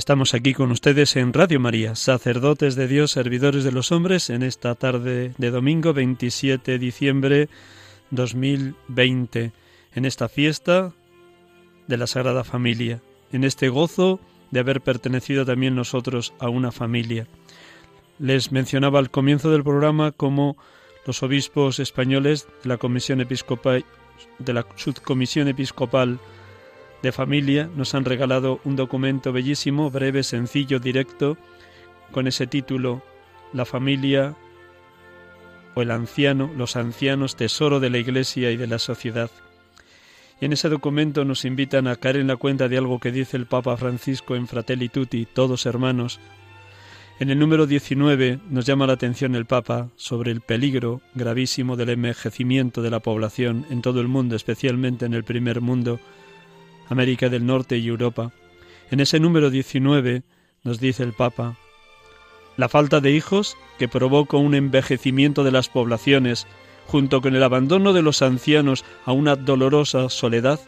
Estamos 0.07 0.35
aquí 0.35 0.55
con 0.55 0.71
ustedes 0.71 1.17
en 1.17 1.33
Radio 1.33 1.59
María, 1.59 1.97
sacerdotes 1.97 2.77
de 2.77 2.87
Dios, 2.87 3.11
servidores 3.11 3.65
de 3.65 3.73
los 3.73 3.91
hombres, 3.91 4.31
en 4.31 4.45
esta 4.45 4.77
tarde 4.77 5.35
de 5.37 5.51
domingo 5.51 5.93
27 5.93 6.71
de 6.71 6.79
diciembre 6.79 7.49
2020, 8.13 9.51
en 9.97 10.05
esta 10.05 10.29
fiesta 10.29 10.93
de 11.89 11.97
la 11.97 12.07
Sagrada 12.07 12.45
Familia, 12.45 13.03
en 13.33 13.43
este 13.43 13.69
gozo 13.69 14.21
de 14.53 14.61
haber 14.61 14.81
pertenecido 14.81 15.45
también 15.45 15.75
nosotros 15.75 16.35
a 16.39 16.51
una 16.51 16.71
familia. 16.71 17.27
Les 18.21 18.53
mencionaba 18.53 19.01
al 19.01 19.11
comienzo 19.11 19.51
del 19.51 19.65
programa 19.65 20.13
cómo 20.13 20.57
los 21.05 21.25
obispos 21.25 21.81
españoles 21.81 22.47
de 22.63 22.69
la 22.69 22.77
Comisión 22.77 23.21
Episcopal 23.21 23.85
de 24.39 24.53
la 24.53 24.65
Subcomisión 24.77 25.49
Episcopal 25.49 26.21
de 27.07 27.13
familia 27.13 27.71
nos 27.77 27.95
han 27.95 28.05
regalado 28.05 28.61
un 28.65 28.75
documento 28.75 29.33
bellísimo, 29.33 29.93
breve, 29.93 30.25
sencillo, 30.25 30.81
directo, 30.81 31.39
con 32.11 32.27
ese 32.27 32.49
título 32.49 33.01
La 33.53 33.65
familia 33.65 34.35
o 35.77 35.83
el 35.83 35.93
anciano, 35.93 36.51
los 36.57 36.75
ancianos, 36.75 37.37
tesoro 37.37 37.79
de 37.79 37.91
la 37.91 37.99
Iglesia 37.99 38.51
y 38.51 38.57
de 38.57 38.67
la 38.67 38.81
sociedad. 38.81 39.31
Y 40.41 40.47
en 40.47 40.53
ese 40.53 40.69
documento 40.69 41.25
nos 41.25 41.45
invitan 41.45 41.87
a 41.87 41.95
caer 41.95 42.17
en 42.17 42.27
la 42.27 42.37
cuenta 42.37 42.69
de 42.69 42.77
algo 42.77 42.99
que 42.99 43.13
dice 43.13 43.37
el 43.37 43.47
Papa 43.47 43.77
Francisco 43.77 44.35
en 44.35 44.49
Fratelli 44.49 44.89
Tutti, 44.89 45.27
todos 45.27 45.65
hermanos. 45.65 46.19
En 47.21 47.31
el 47.31 47.39
número 47.39 47.69
19 47.69 48.41
nos 48.51 48.67
llama 48.67 48.89
la 48.89 48.95
atención 48.95 49.37
el 49.37 49.47
Papa 49.47 49.91
sobre 49.95 50.33
el 50.33 50.41
peligro 50.41 51.03
gravísimo 51.15 51.77
del 51.77 51.91
envejecimiento 51.91 52.83
de 52.83 52.91
la 52.91 52.99
población 52.99 53.65
en 53.71 53.81
todo 53.81 54.01
el 54.01 54.09
mundo, 54.09 54.35
especialmente 54.35 55.07
en 55.07 55.15
el 55.15 55.23
primer 55.23 55.61
mundo, 55.61 56.01
América 56.89 57.29
del 57.29 57.47
Norte 57.47 57.79
y 57.79 57.89
Europa. 57.89 58.33
En 58.91 59.01
ese 59.01 59.21
número 59.21 59.51
19 59.51 60.23
nos 60.63 60.81
dice 60.81 61.03
el 61.03 61.13
Papa, 61.13 61.57
la 62.57 62.69
falta 62.69 63.01
de 63.01 63.13
hijos 63.13 63.57
que 63.79 63.89
provoca 63.89 64.37
un 64.37 64.55
envejecimiento 64.55 65.45
de 65.45 65.53
las 65.53 65.69
poblaciones, 65.69 66.47
junto 66.87 67.21
con 67.21 67.37
el 67.37 67.43
abandono 67.43 67.93
de 67.93 68.03
los 68.03 68.23
ancianos 68.23 68.85
a 69.05 69.13
una 69.13 69.37
dolorosa 69.37 70.09
soledad, 70.09 70.61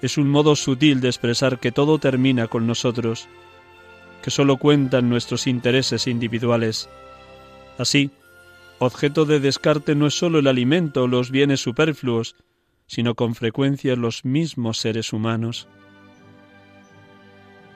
es 0.00 0.18
un 0.18 0.28
modo 0.28 0.56
sutil 0.56 1.00
de 1.00 1.08
expresar 1.08 1.58
que 1.58 1.72
todo 1.72 1.98
termina 1.98 2.48
con 2.48 2.66
nosotros, 2.66 3.28
que 4.22 4.30
sólo 4.30 4.56
cuentan 4.56 5.08
nuestros 5.08 5.46
intereses 5.46 6.06
individuales. 6.06 6.88
Así, 7.78 8.10
objeto 8.78 9.24
de 9.24 9.40
descarte 9.40 9.94
no 9.94 10.06
es 10.06 10.14
sólo 10.14 10.38
el 10.38 10.46
alimento 10.46 11.04
o 11.04 11.08
los 11.08 11.30
bienes 11.30 11.60
superfluos, 11.60 12.36
sino 12.86 13.14
con 13.14 13.34
frecuencia 13.34 13.96
los 13.96 14.24
mismos 14.24 14.78
seres 14.78 15.12
humanos. 15.12 15.68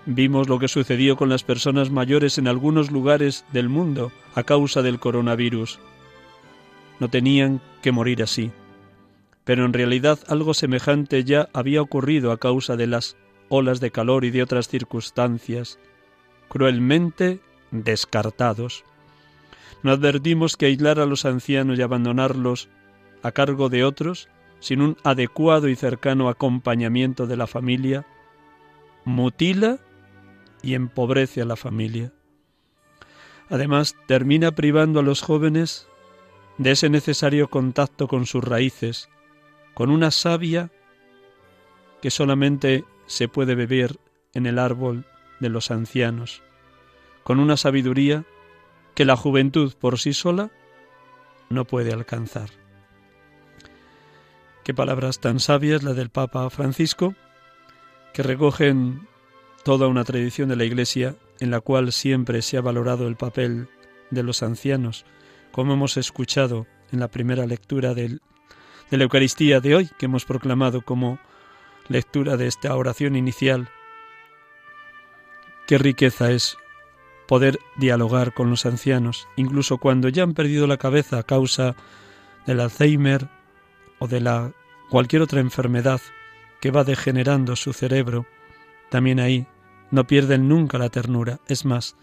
Vimos 0.06 0.48
lo 0.48 0.58
que 0.58 0.68
sucedió 0.68 1.16
con 1.16 1.28
las 1.28 1.42
personas 1.42 1.90
mayores 1.90 2.38
en 2.38 2.48
algunos 2.48 2.90
lugares 2.90 3.44
del 3.52 3.68
mundo 3.68 4.10
a 4.34 4.42
causa 4.42 4.82
del 4.82 4.98
coronavirus. 4.98 5.80
No 6.98 7.08
tenían 7.08 7.60
que 7.82 7.92
morir 7.92 8.22
así, 8.22 8.50
pero 9.44 9.64
en 9.64 9.72
realidad 9.72 10.18
algo 10.28 10.54
semejante 10.54 11.24
ya 11.24 11.48
había 11.52 11.82
ocurrido 11.82 12.32
a 12.32 12.38
causa 12.38 12.76
de 12.76 12.86
las 12.86 13.16
olas 13.48 13.80
de 13.80 13.90
calor 13.90 14.24
y 14.24 14.30
de 14.30 14.42
otras 14.42 14.68
circunstancias, 14.68 15.78
cruelmente 16.48 17.40
descartados. 17.70 18.84
No 19.82 19.92
advertimos 19.92 20.56
que 20.56 20.66
aislar 20.66 21.00
a 21.00 21.06
los 21.06 21.24
ancianos 21.24 21.78
y 21.78 21.82
abandonarlos 21.82 22.68
a 23.22 23.32
cargo 23.32 23.68
de 23.68 23.84
otros 23.84 24.28
sin 24.60 24.82
un 24.82 24.96
adecuado 25.04 25.68
y 25.68 25.76
cercano 25.76 26.28
acompañamiento 26.28 27.26
de 27.26 27.36
la 27.36 27.46
familia, 27.46 28.06
mutila 29.04 29.78
y 30.62 30.74
empobrece 30.74 31.42
a 31.42 31.44
la 31.44 31.56
familia. 31.56 32.12
Además, 33.50 33.96
termina 34.06 34.52
privando 34.52 35.00
a 35.00 35.02
los 35.02 35.22
jóvenes 35.22 35.88
de 36.58 36.72
ese 36.72 36.90
necesario 36.90 37.48
contacto 37.48 38.08
con 38.08 38.26
sus 38.26 38.44
raíces, 38.44 39.08
con 39.74 39.90
una 39.90 40.10
savia 40.10 40.70
que 42.02 42.10
solamente 42.10 42.84
se 43.06 43.28
puede 43.28 43.54
beber 43.54 43.98
en 44.34 44.46
el 44.46 44.58
árbol 44.58 45.06
de 45.40 45.48
los 45.48 45.70
ancianos, 45.70 46.42
con 47.22 47.40
una 47.40 47.56
sabiduría 47.56 48.24
que 48.94 49.04
la 49.04 49.16
juventud 49.16 49.72
por 49.78 49.98
sí 49.98 50.12
sola 50.12 50.50
no 51.48 51.64
puede 51.64 51.92
alcanzar. 51.92 52.50
Qué 54.68 54.74
palabras 54.74 55.18
tan 55.18 55.40
sabias 55.40 55.82
la 55.82 55.94
del 55.94 56.10
Papa 56.10 56.50
Francisco, 56.50 57.14
que 58.12 58.22
recogen 58.22 59.08
toda 59.64 59.88
una 59.88 60.04
tradición 60.04 60.50
de 60.50 60.56
la 60.56 60.64
Iglesia 60.64 61.16
en 61.40 61.50
la 61.50 61.62
cual 61.62 61.90
siempre 61.90 62.42
se 62.42 62.58
ha 62.58 62.60
valorado 62.60 63.08
el 63.08 63.16
papel 63.16 63.70
de 64.10 64.22
los 64.22 64.42
ancianos, 64.42 65.06
como 65.52 65.72
hemos 65.72 65.96
escuchado 65.96 66.66
en 66.92 67.00
la 67.00 67.08
primera 67.08 67.46
lectura 67.46 67.94
de 67.94 68.18
la 68.90 69.02
Eucaristía 69.02 69.60
de 69.60 69.74
hoy, 69.74 69.90
que 69.98 70.04
hemos 70.04 70.26
proclamado 70.26 70.82
como 70.82 71.18
lectura 71.88 72.36
de 72.36 72.46
esta 72.46 72.76
oración 72.76 73.16
inicial. 73.16 73.70
Qué 75.66 75.78
riqueza 75.78 76.30
es 76.30 76.58
poder 77.26 77.58
dialogar 77.78 78.34
con 78.34 78.50
los 78.50 78.66
ancianos, 78.66 79.28
incluso 79.36 79.78
cuando 79.78 80.10
ya 80.10 80.24
han 80.24 80.34
perdido 80.34 80.66
la 80.66 80.76
cabeza 80.76 81.20
a 81.20 81.22
causa 81.22 81.74
del 82.46 82.60
Alzheimer 82.60 83.30
o 83.98 84.06
de 84.06 84.20
la 84.20 84.52
cualquier 84.88 85.22
otra 85.22 85.40
enfermedad 85.40 86.00
que 86.60 86.70
va 86.70 86.84
degenerando 86.84 87.56
su 87.56 87.72
cerebro, 87.72 88.26
también 88.90 89.20
ahí 89.20 89.46
no 89.90 90.06
pierden 90.06 90.48
nunca 90.48 90.78
la 90.78 90.88
ternura. 90.88 91.40
Es 91.46 91.64
más, 91.64 91.96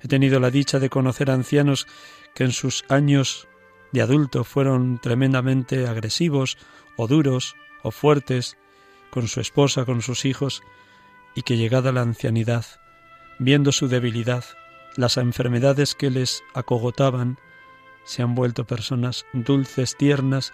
he 0.00 0.08
tenido 0.08 0.40
la 0.40 0.50
dicha 0.50 0.78
de 0.78 0.90
conocer 0.90 1.30
ancianos 1.30 1.86
que 2.34 2.44
en 2.44 2.52
sus 2.52 2.84
años 2.88 3.48
de 3.92 4.02
adulto 4.02 4.44
fueron 4.44 4.98
tremendamente 4.98 5.86
agresivos 5.86 6.58
o 6.96 7.06
duros 7.06 7.56
o 7.82 7.90
fuertes 7.90 8.56
con 9.10 9.28
su 9.28 9.40
esposa, 9.40 9.84
con 9.84 10.00
sus 10.02 10.24
hijos, 10.24 10.62
y 11.34 11.42
que 11.42 11.56
llegada 11.56 11.92
la 11.92 12.00
ancianidad, 12.00 12.64
viendo 13.38 13.72
su 13.72 13.88
debilidad, 13.88 14.44
las 14.96 15.16
enfermedades 15.16 15.94
que 15.94 16.10
les 16.10 16.42
acogotaban, 16.54 17.38
se 18.04 18.22
han 18.22 18.34
vuelto 18.34 18.66
personas 18.66 19.26
dulces, 19.32 19.96
tiernas, 19.96 20.52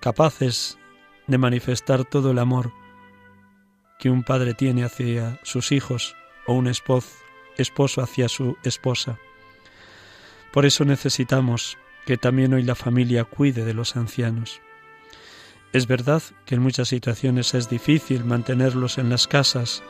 capaces 0.00 0.78
de 1.26 1.38
manifestar 1.38 2.04
todo 2.04 2.32
el 2.32 2.38
amor 2.38 2.72
que 3.98 4.10
un 4.10 4.24
padre 4.24 4.54
tiene 4.54 4.84
hacia 4.84 5.38
sus 5.42 5.72
hijos 5.72 6.16
o 6.46 6.54
un 6.54 6.66
esposo 6.66 8.02
hacia 8.02 8.28
su 8.28 8.56
esposa. 8.64 9.18
Por 10.52 10.66
eso 10.66 10.84
necesitamos 10.84 11.78
que 12.06 12.16
también 12.16 12.54
hoy 12.54 12.62
la 12.62 12.74
familia 12.74 13.24
cuide 13.24 13.64
de 13.64 13.74
los 13.74 13.96
ancianos. 13.96 14.60
Es 15.72 15.86
verdad 15.86 16.22
que 16.46 16.56
en 16.56 16.62
muchas 16.62 16.88
situaciones 16.88 17.54
es 17.54 17.68
difícil 17.68 18.24
mantenerlos 18.24 18.98
en 18.98 19.10
las 19.10 19.28
casas 19.28 19.82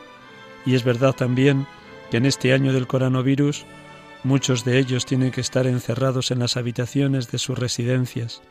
y 0.65 0.75
es 0.75 0.83
verdad 0.83 1.13
también 1.13 1.65
que 2.11 2.17
en 2.17 2.25
este 2.25 2.53
año 2.53 2.73
del 2.73 2.85
coronavirus 2.85 3.65
muchos 4.23 4.63
de 4.65 4.77
ellos 4.77 5.05
tienen 5.05 5.31
que 5.31 5.41
estar 5.41 5.65
encerrados 5.65 6.29
en 6.29 6.39
las 6.39 6.57
habitaciones 6.57 7.31
de 7.31 7.39
sus 7.39 7.57
residencias. 7.57 8.43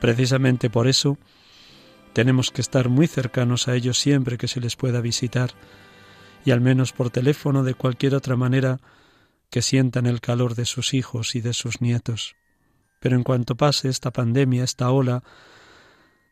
Precisamente 0.00 0.70
por 0.70 0.86
eso 0.86 1.18
tenemos 2.12 2.50
que 2.50 2.60
estar 2.60 2.88
muy 2.88 3.06
cercanos 3.06 3.68
a 3.68 3.74
ellos 3.74 3.98
siempre 3.98 4.38
que 4.38 4.48
se 4.48 4.60
les 4.60 4.76
pueda 4.76 5.00
visitar 5.00 5.50
y 6.44 6.50
al 6.50 6.60
menos 6.60 6.92
por 6.92 7.10
teléfono 7.10 7.64
de 7.64 7.74
cualquier 7.74 8.14
otra 8.14 8.36
manera 8.36 8.78
que 9.50 9.62
sientan 9.62 10.06
el 10.06 10.20
calor 10.20 10.54
de 10.54 10.64
sus 10.64 10.94
hijos 10.94 11.34
y 11.34 11.40
de 11.40 11.54
sus 11.54 11.80
nietos. 11.80 12.36
Pero 13.00 13.16
en 13.16 13.22
cuanto 13.22 13.56
pase 13.56 13.88
esta 13.88 14.12
pandemia, 14.12 14.64
esta 14.64 14.90
ola 14.90 15.22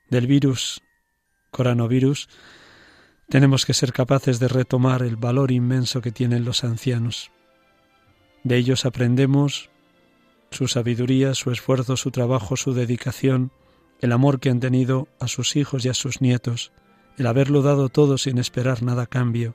del 0.09 0.27
virus, 0.27 0.83
coronavirus, 1.51 2.29
tenemos 3.29 3.65
que 3.67 3.75
ser 3.75 3.93
capaces 3.93 4.39
de 4.39 4.49
retomar 4.49 5.03
el 5.03 5.17
valor 5.17 5.51
inmenso 5.51 6.01
que 6.01 6.13
tienen 6.13 6.45
los 6.45 6.65
ancianos. 6.65 7.31
De 8.45 8.57
ellos 8.57 8.85
aprendemos 8.85 9.71
su 10.53 10.69
sabiduría, 10.69 11.35
su 11.35 11.51
esfuerzo, 11.51 11.97
su 11.97 12.11
trabajo, 12.11 12.57
su 12.57 12.75
dedicación, 12.75 13.53
el 14.01 14.13
amor 14.13 14.41
que 14.41 14.51
han 14.51 14.61
tenido 14.61 15.09
a 15.21 15.29
sus 15.29 15.57
hijos 15.57 15.85
y 15.85 15.89
a 15.89 15.95
sus 15.95 16.21
nietos, 16.21 16.73
el 17.19 17.27
haberlo 17.27 17.63
dado 17.63 17.89
todo 17.89 18.19
sin 18.19 18.39
esperar 18.39 18.83
nada 18.83 19.03
a 19.03 19.07
cambio. 19.07 19.55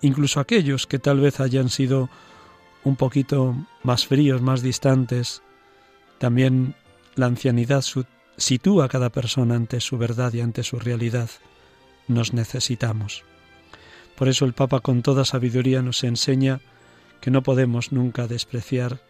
Incluso 0.00 0.40
aquellos 0.40 0.86
que 0.86 0.98
tal 0.98 1.20
vez 1.20 1.40
hayan 1.40 1.68
sido 1.68 2.08
un 2.84 2.96
poquito 2.96 3.54
más 3.82 4.06
fríos, 4.06 4.40
más 4.40 4.62
distantes, 4.62 5.42
también 6.18 6.74
la 7.14 7.26
ancianidad 7.26 7.84
sitúa 8.36 8.84
a 8.84 8.88
cada 8.88 9.10
persona 9.10 9.56
ante 9.56 9.80
su 9.80 9.98
verdad 9.98 10.32
y 10.32 10.40
ante 10.40 10.62
su 10.62 10.78
realidad. 10.78 11.28
Nos 12.06 12.32
necesitamos. 12.32 13.24
Por 14.16 14.28
eso 14.28 14.44
el 14.44 14.52
Papa 14.52 14.80
con 14.80 15.02
toda 15.02 15.24
sabiduría 15.24 15.82
nos 15.82 16.02
enseña 16.04 16.60
que 17.20 17.30
no 17.30 17.42
podemos 17.42 17.92
nunca 17.92 18.26
despreciar 18.26 19.00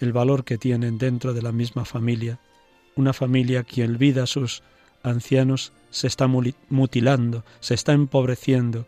el 0.00 0.12
valor 0.12 0.44
que 0.44 0.58
tienen 0.58 0.98
dentro 0.98 1.34
de 1.34 1.42
la 1.42 1.52
misma 1.52 1.84
familia. 1.84 2.38
Una 2.94 3.12
familia 3.12 3.62
que 3.62 3.84
olvida 3.84 4.24
a 4.24 4.26
sus 4.26 4.62
ancianos 5.02 5.72
se 5.90 6.06
está 6.06 6.26
mutilando, 6.26 7.44
se 7.60 7.74
está 7.74 7.92
empobreciendo, 7.92 8.86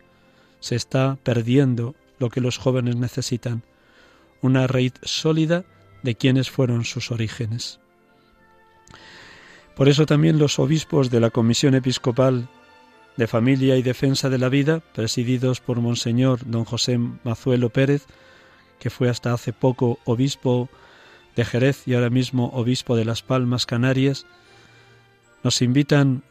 se 0.59 0.75
está 0.75 1.17
perdiendo 1.23 1.95
lo 2.19 2.29
que 2.29 2.41
los 2.41 2.57
jóvenes 2.57 2.95
necesitan, 2.97 3.63
una 4.41 4.67
raíz 4.67 4.93
sólida 5.03 5.63
de 6.03 6.15
quienes 6.15 6.49
fueron 6.49 6.85
sus 6.85 7.11
orígenes. 7.11 7.79
Por 9.75 9.87
eso 9.87 10.05
también 10.05 10.39
los 10.39 10.59
obispos 10.59 11.09
de 11.09 11.21
la 11.21 11.29
Comisión 11.29 11.73
Episcopal 11.73 12.49
de 13.15 13.27
Familia 13.27 13.77
y 13.77 13.81
Defensa 13.81 14.29
de 14.29 14.37
la 14.37 14.49
Vida, 14.49 14.81
presididos 14.93 15.61
por 15.61 15.79
Monseñor 15.79 16.39
don 16.45 16.65
José 16.65 16.99
Mazuelo 17.23 17.69
Pérez, 17.69 18.05
que 18.79 18.89
fue 18.89 19.09
hasta 19.09 19.33
hace 19.33 19.53
poco 19.53 19.99
obispo 20.05 20.69
de 21.39 21.45
Jerez 21.45 21.87
y 21.87 21.93
ahora 21.93 22.09
mismo 22.09 22.49
obispo 22.49 22.97
de 22.97 23.05
Las 23.05 23.23
Palmas 23.23 23.65
Canarias, 23.65 24.25
nos 25.41 25.61
invitan 25.61 26.21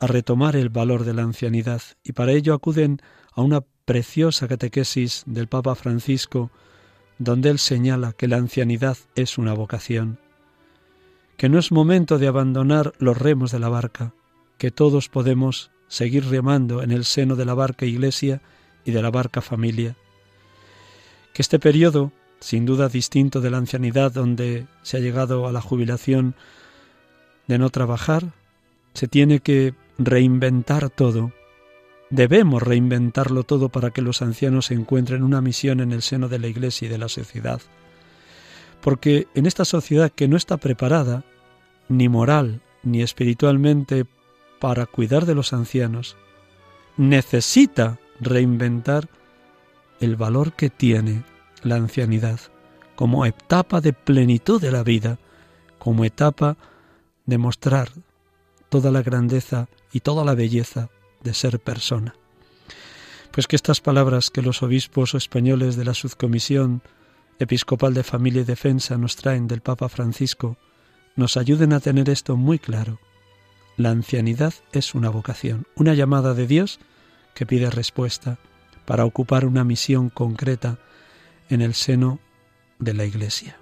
a 0.00 0.06
retomar 0.06 0.56
el 0.56 0.70
valor 0.70 1.04
de 1.04 1.12
la 1.12 1.20
ancianidad 1.20 1.82
y 2.02 2.12
para 2.12 2.32
ello 2.32 2.54
acuden 2.54 3.02
a 3.34 3.42
una 3.42 3.60
preciosa 3.84 4.48
catequesis 4.48 5.24
del 5.26 5.48
Papa 5.48 5.74
Francisco 5.74 6.50
donde 7.18 7.50
él 7.50 7.58
señala 7.58 8.14
que 8.14 8.26
la 8.26 8.38
ancianidad 8.38 8.96
es 9.16 9.36
una 9.36 9.52
vocación, 9.52 10.18
que 11.36 11.50
no 11.50 11.58
es 11.58 11.70
momento 11.70 12.16
de 12.18 12.26
abandonar 12.26 12.94
los 12.98 13.18
remos 13.18 13.52
de 13.52 13.58
la 13.58 13.68
barca, 13.68 14.14
que 14.56 14.70
todos 14.70 15.10
podemos 15.10 15.70
seguir 15.88 16.24
remando 16.24 16.82
en 16.82 16.90
el 16.90 17.04
seno 17.04 17.36
de 17.36 17.44
la 17.44 17.52
barca 17.52 17.84
iglesia 17.84 18.40
y 18.86 18.92
de 18.92 19.02
la 19.02 19.10
barca 19.10 19.42
familia, 19.42 19.94
que 21.34 21.42
este 21.42 21.58
periodo, 21.58 22.12
sin 22.40 22.66
duda 22.66 22.88
distinto 22.88 23.40
de 23.40 23.50
la 23.50 23.58
ancianidad 23.58 24.12
donde 24.12 24.66
se 24.82 24.96
ha 24.96 25.00
llegado 25.00 25.46
a 25.46 25.52
la 25.52 25.60
jubilación 25.60 26.34
de 27.46 27.58
no 27.58 27.70
trabajar, 27.70 28.32
se 28.92 29.08
tiene 29.08 29.40
que 29.40 29.74
reinventar 29.98 30.90
todo, 30.90 31.32
Debemos 32.14 32.62
reinventarlo 32.62 33.42
todo 33.42 33.70
para 33.70 33.90
que 33.90 34.00
los 34.00 34.22
ancianos 34.22 34.70
encuentren 34.70 35.24
una 35.24 35.40
misión 35.40 35.80
en 35.80 35.90
el 35.90 36.00
seno 36.00 36.28
de 36.28 36.38
la 36.38 36.46
Iglesia 36.46 36.86
y 36.86 36.88
de 36.88 36.98
la 36.98 37.08
sociedad. 37.08 37.60
Porque 38.80 39.26
en 39.34 39.46
esta 39.46 39.64
sociedad 39.64 40.12
que 40.12 40.28
no 40.28 40.36
está 40.36 40.58
preparada, 40.58 41.24
ni 41.88 42.08
moral 42.08 42.60
ni 42.84 43.02
espiritualmente, 43.02 44.04
para 44.60 44.86
cuidar 44.86 45.26
de 45.26 45.34
los 45.34 45.52
ancianos, 45.52 46.16
necesita 46.96 47.98
reinventar 48.20 49.08
el 49.98 50.14
valor 50.14 50.52
que 50.52 50.70
tiene 50.70 51.24
la 51.64 51.76
ancianidad 51.76 52.40
como 52.94 53.26
etapa 53.26 53.80
de 53.80 53.92
plenitud 53.92 54.60
de 54.60 54.70
la 54.70 54.82
vida, 54.82 55.18
como 55.78 56.04
etapa 56.04 56.56
de 57.26 57.38
mostrar 57.38 57.90
toda 58.68 58.90
la 58.90 59.02
grandeza 59.02 59.68
y 59.92 60.00
toda 60.00 60.24
la 60.24 60.34
belleza 60.34 60.90
de 61.22 61.34
ser 61.34 61.58
persona. 61.58 62.14
Pues 63.32 63.46
que 63.46 63.56
estas 63.56 63.80
palabras 63.80 64.30
que 64.30 64.42
los 64.42 64.62
obispos 64.62 65.14
españoles 65.14 65.76
de 65.76 65.84
la 65.84 65.94
Subcomisión 65.94 66.82
Episcopal 67.40 67.94
de 67.94 68.04
Familia 68.04 68.42
y 68.42 68.44
Defensa 68.44 68.96
nos 68.96 69.16
traen 69.16 69.48
del 69.48 69.60
Papa 69.60 69.88
Francisco 69.88 70.56
nos 71.16 71.36
ayuden 71.36 71.72
a 71.72 71.80
tener 71.80 72.08
esto 72.08 72.36
muy 72.36 72.58
claro. 72.58 73.00
La 73.76 73.90
ancianidad 73.90 74.54
es 74.72 74.94
una 74.94 75.08
vocación, 75.08 75.66
una 75.74 75.94
llamada 75.94 76.34
de 76.34 76.46
Dios 76.46 76.78
que 77.34 77.46
pide 77.46 77.70
respuesta 77.70 78.38
para 78.84 79.04
ocupar 79.04 79.46
una 79.46 79.64
misión 79.64 80.10
concreta 80.10 80.78
en 81.54 81.62
el 81.62 81.74
seno 81.74 82.18
de 82.78 82.94
la 82.94 83.04
Iglesia. 83.04 83.56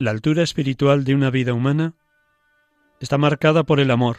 La 0.00 0.12
altura 0.12 0.44
espiritual 0.44 1.02
de 1.02 1.12
una 1.16 1.28
vida 1.28 1.54
humana 1.54 1.94
está 3.00 3.18
marcada 3.18 3.64
por 3.64 3.80
el 3.80 3.90
amor, 3.90 4.18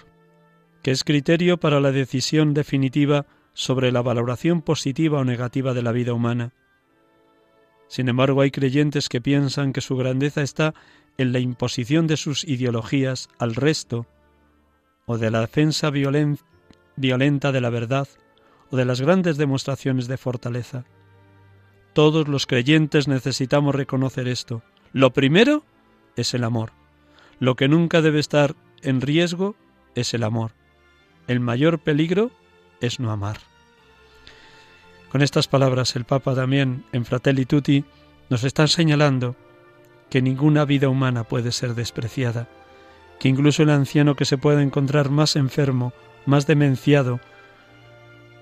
que 0.84 0.92
es 0.92 1.06
criterio 1.06 1.58
para 1.58 1.80
la 1.80 1.94
decisión 1.94 2.54
definitiva 2.54 3.28
sobre 3.54 3.94
la 3.94 4.02
valoración 4.02 4.62
positiva 4.62 5.20
o 5.20 5.24
negativa 5.24 5.74
de 5.74 5.82
la 5.82 5.94
vida 5.94 6.12
humana. 6.12 6.52
Sin 7.88 8.10
embargo, 8.10 8.42
hay 8.42 8.52
creyentes 8.52 9.08
que 9.08 9.22
piensan 9.22 9.72
que 9.72 9.80
su 9.80 9.96
grandeza 9.96 10.42
está 10.42 10.74
en 11.18 11.32
la 11.32 11.40
imposición 11.40 12.08
de 12.08 12.18
sus 12.18 12.44
ideologías 12.44 13.30
al 13.40 13.56
resto, 13.56 14.06
o 15.06 15.18
de 15.18 15.32
la 15.32 15.40
defensa 15.40 15.92
violenta 15.92 17.52
de 17.54 17.62
la 17.62 17.70
verdad, 17.70 18.10
o 18.70 18.76
de 18.76 18.84
las 18.84 19.00
grandes 19.00 19.38
demostraciones 19.38 20.10
de 20.10 20.18
fortaleza. 20.18 20.84
Todos 21.94 22.28
los 22.28 22.48
creyentes 22.48 23.08
necesitamos 23.08 23.74
reconocer 23.74 24.28
esto. 24.28 24.62
Lo 24.92 25.14
primero 25.14 25.64
es 26.16 26.34
el 26.34 26.44
amor. 26.44 26.72
Lo 27.40 27.56
que 27.56 27.68
nunca 27.68 28.02
debe 28.02 28.20
estar 28.20 28.56
en 28.82 29.02
riesgo 29.02 29.56
es 29.96 30.14
el 30.14 30.24
amor. 30.24 30.52
El 31.28 31.40
mayor 31.40 31.80
peligro 31.80 32.32
es 32.82 33.00
no 33.00 33.12
amar. 33.12 33.38
Con 35.12 35.22
estas 35.22 35.48
palabras 35.48 35.96
el 35.96 36.06
Papa 36.06 36.36
también 36.36 36.86
en 36.92 37.06
Fratelli 37.06 37.46
Tutti 37.46 37.86
nos 38.30 38.44
está 38.44 38.68
señalando 38.68 39.36
que 40.10 40.22
ninguna 40.22 40.66
vida 40.66 40.90
humana 40.90 41.24
puede 41.24 41.52
ser 41.52 41.76
despreciada, 41.76 42.48
que 43.20 43.30
incluso 43.30 43.64
el 43.64 43.70
anciano 43.70 44.16
que 44.16 44.26
se 44.26 44.38
pueda 44.38 44.62
encontrar 44.62 45.10
más 45.10 45.36
enfermo, 45.36 45.94
más 46.26 46.48
demenciado, 46.48 47.20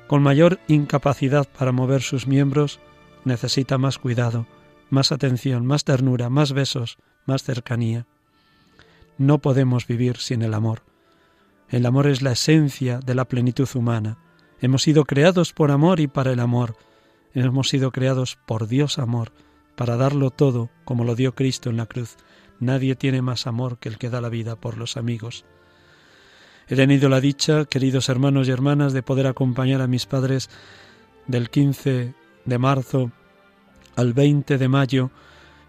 con 0.07 0.23
mayor 0.23 0.59
incapacidad 0.67 1.47
para 1.57 1.73
mover 1.73 2.01
sus 2.01 2.27
miembros, 2.27 2.79
necesita 3.25 3.77
más 3.77 3.97
cuidado, 3.97 4.45
más 4.89 5.11
atención, 5.11 5.65
más 5.65 5.83
ternura, 5.83 6.29
más 6.29 6.53
besos, 6.53 6.97
más 7.25 7.43
cercanía. 7.43 8.05
No 9.17 9.39
podemos 9.39 9.87
vivir 9.87 10.17
sin 10.17 10.41
el 10.41 10.53
amor. 10.53 10.83
El 11.69 11.85
amor 11.85 12.07
es 12.07 12.21
la 12.21 12.31
esencia 12.31 12.99
de 12.99 13.15
la 13.15 13.25
plenitud 13.25 13.67
humana. 13.75 14.17
Hemos 14.61 14.83
sido 14.83 15.05
creados 15.05 15.53
por 15.53 15.71
amor 15.71 15.99
y 15.99 16.07
para 16.07 16.31
el 16.31 16.39
amor. 16.39 16.75
Hemos 17.33 17.69
sido 17.69 17.91
creados 17.91 18.37
por 18.45 18.67
Dios 18.67 18.99
amor, 18.99 19.31
para 19.75 19.97
darlo 19.97 20.31
todo 20.31 20.69
como 20.85 21.03
lo 21.03 21.15
dio 21.15 21.35
Cristo 21.35 21.69
en 21.69 21.77
la 21.77 21.85
cruz. 21.85 22.17
Nadie 22.59 22.95
tiene 22.95 23.21
más 23.21 23.47
amor 23.47 23.77
que 23.77 23.89
el 23.89 23.97
que 23.97 24.09
da 24.09 24.21
la 24.21 24.29
vida 24.29 24.55
por 24.55 24.77
los 24.77 24.97
amigos. 24.97 25.45
He 26.67 26.75
tenido 26.75 27.09
la 27.09 27.21
dicha, 27.21 27.65
queridos 27.65 28.09
hermanos 28.09 28.47
y 28.47 28.51
hermanas, 28.51 28.93
de 28.93 29.03
poder 29.03 29.27
acompañar 29.27 29.81
a 29.81 29.87
mis 29.87 30.05
padres 30.05 30.49
del 31.27 31.49
15 31.49 32.13
de 32.45 32.57
marzo 32.57 33.11
al 33.97 34.13
20 34.13 34.59
de 34.59 34.67
mayo 34.69 35.09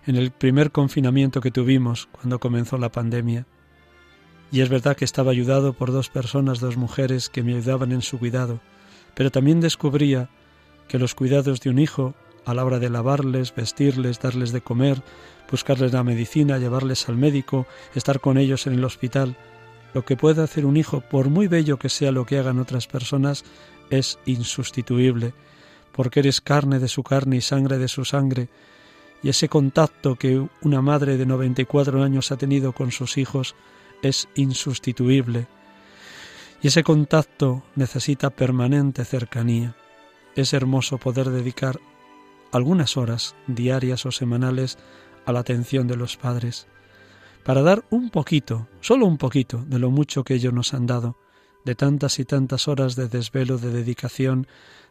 en 0.06 0.14
el 0.14 0.30
primer 0.30 0.70
confinamiento 0.70 1.40
que 1.40 1.50
tuvimos 1.50 2.08
cuando 2.12 2.38
comenzó 2.38 2.76
la 2.78 2.92
pandemia. 2.92 3.46
Y 4.52 4.60
es 4.60 4.68
verdad 4.68 4.96
que 4.96 5.06
estaba 5.06 5.32
ayudado 5.32 5.72
por 5.72 5.92
dos 5.92 6.10
personas, 6.10 6.60
dos 6.60 6.76
mujeres 6.76 7.30
que 7.30 7.42
me 7.42 7.56
ayudaban 7.56 7.90
en 7.90 8.02
su 8.02 8.18
cuidado, 8.18 8.60
pero 9.14 9.30
también 9.30 9.60
descubría 9.60 10.28
que 10.88 10.98
los 10.98 11.14
cuidados 11.14 11.60
de 11.60 11.70
un 11.70 11.78
hijo, 11.78 12.14
a 12.44 12.54
la 12.54 12.64
hora 12.64 12.78
de 12.78 12.90
lavarles, 12.90 13.54
vestirles, 13.54 14.20
darles 14.20 14.52
de 14.52 14.60
comer, 14.60 15.02
buscarles 15.50 15.92
la 15.94 16.04
medicina, 16.04 16.58
llevarles 16.58 17.08
al 17.08 17.16
médico, 17.16 17.66
estar 17.94 18.20
con 18.20 18.36
ellos 18.36 18.66
en 18.66 18.74
el 18.74 18.84
hospital, 18.84 19.36
lo 19.94 20.04
que 20.04 20.16
puede 20.16 20.42
hacer 20.42 20.66
un 20.66 20.76
hijo, 20.76 21.00
por 21.00 21.30
muy 21.30 21.48
bello 21.48 21.78
que 21.78 21.88
sea 21.88 22.12
lo 22.12 22.26
que 22.26 22.38
hagan 22.38 22.58
otras 22.58 22.86
personas, 22.86 23.44
es 23.90 24.18
insustituible, 24.26 25.32
porque 25.92 26.20
eres 26.20 26.40
carne 26.40 26.78
de 26.78 26.88
su 26.88 27.02
carne 27.02 27.36
y 27.36 27.40
sangre 27.40 27.78
de 27.78 27.88
su 27.88 28.04
sangre, 28.04 28.48
y 29.22 29.28
ese 29.30 29.48
contacto 29.48 30.16
que 30.16 30.46
una 30.62 30.80
madre 30.80 31.16
de 31.16 31.26
94 31.26 32.02
años 32.02 32.30
ha 32.30 32.36
tenido 32.36 32.72
con 32.72 32.92
sus 32.92 33.18
hijos 33.18 33.54
es 34.02 34.28
insustituible. 34.36 35.48
Y 36.62 36.68
ese 36.68 36.84
contacto 36.84 37.62
necesita 37.74 38.30
permanente 38.30 39.04
cercanía. 39.04 39.74
Es 40.36 40.52
hermoso 40.52 40.98
poder 40.98 41.30
dedicar 41.30 41.80
algunas 42.52 42.96
horas 42.96 43.34
diarias 43.46 44.06
o 44.06 44.12
semanales 44.12 44.78
a 45.26 45.32
la 45.32 45.40
atención 45.40 45.86
de 45.88 45.96
los 45.96 46.16
padres, 46.16 46.66
para 47.44 47.62
dar 47.62 47.84
un 47.90 48.10
poquito, 48.10 48.68
solo 48.80 49.06
un 49.06 49.18
poquito, 49.18 49.64
de 49.66 49.78
lo 49.78 49.90
mucho 49.90 50.24
que 50.24 50.34
ellos 50.34 50.52
nos 50.52 50.74
han 50.74 50.86
dado, 50.86 51.16
de 51.64 51.74
tantas 51.74 52.18
y 52.18 52.24
tantas 52.24 52.68
horas 52.68 52.96
de 52.96 53.08
desvelo, 53.08 53.58
de 53.58 53.70
dedicación, 53.70 54.46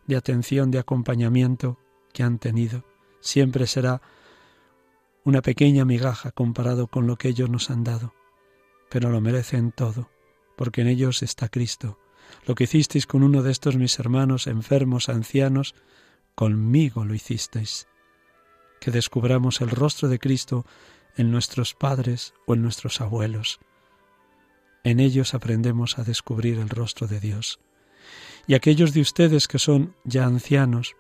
de 0.08 0.16
atención, 0.16 0.72
de 0.72 0.80
acompañamiento 0.80 1.78
que 2.14 2.24
han 2.24 2.40
tenido. 2.40 2.84
Siempre 3.20 3.68
será 3.68 4.02
una 5.24 5.42
pequeña 5.42 5.86
migaja 5.86 6.32
comparado 6.32 6.88
con 6.88 7.06
lo 7.06 7.18
que 7.18 7.28
ellos 7.28 7.50
nos 7.50 7.70
han 7.70 7.84
dado, 7.84 8.14
pero 8.90 9.10
lo 9.10 9.20
merecen 9.22 9.72
todo, 9.72 10.10
porque 10.56 10.82
en 10.82 10.88
ellos 10.88 11.22
está 11.22 11.50
Cristo. 11.50 12.00
Lo 12.46 12.56
que 12.56 12.64
hicisteis 12.64 13.06
con 13.06 13.24
uno 13.24 13.44
de 13.44 13.52
estos 13.52 13.76
mis 13.76 14.00
hermanos 14.00 14.48
enfermos, 14.48 15.10
ancianos, 15.10 15.76
conmigo 16.36 17.06
lo 17.06 17.14
hicisteis. 17.14 17.88
Que 18.80 18.92
descubramos 18.92 19.60
el 19.62 19.70
rostro 19.70 20.08
de 20.08 20.20
Cristo 20.20 20.66
en 21.16 21.32
nuestros 21.32 21.74
padres 21.74 22.34
o 22.46 22.54
en 22.54 22.62
nuestros 22.62 23.02
abuelos. 23.02 23.60
En 24.84 25.00
ellos 25.00 25.34
aprendemos 25.34 26.00
a 26.00 26.04
descubrir 26.04 26.60
el 26.60 26.70
rostro 26.70 27.08
de 27.08 27.20
Dios. 27.20 27.60
Y 28.48 28.54
aquellos 28.54 28.94
de 28.94 29.02
ustedes 29.02 29.48
que 29.48 29.60
son 29.60 29.94
ya 30.06 30.26
ancianos, 30.26 30.96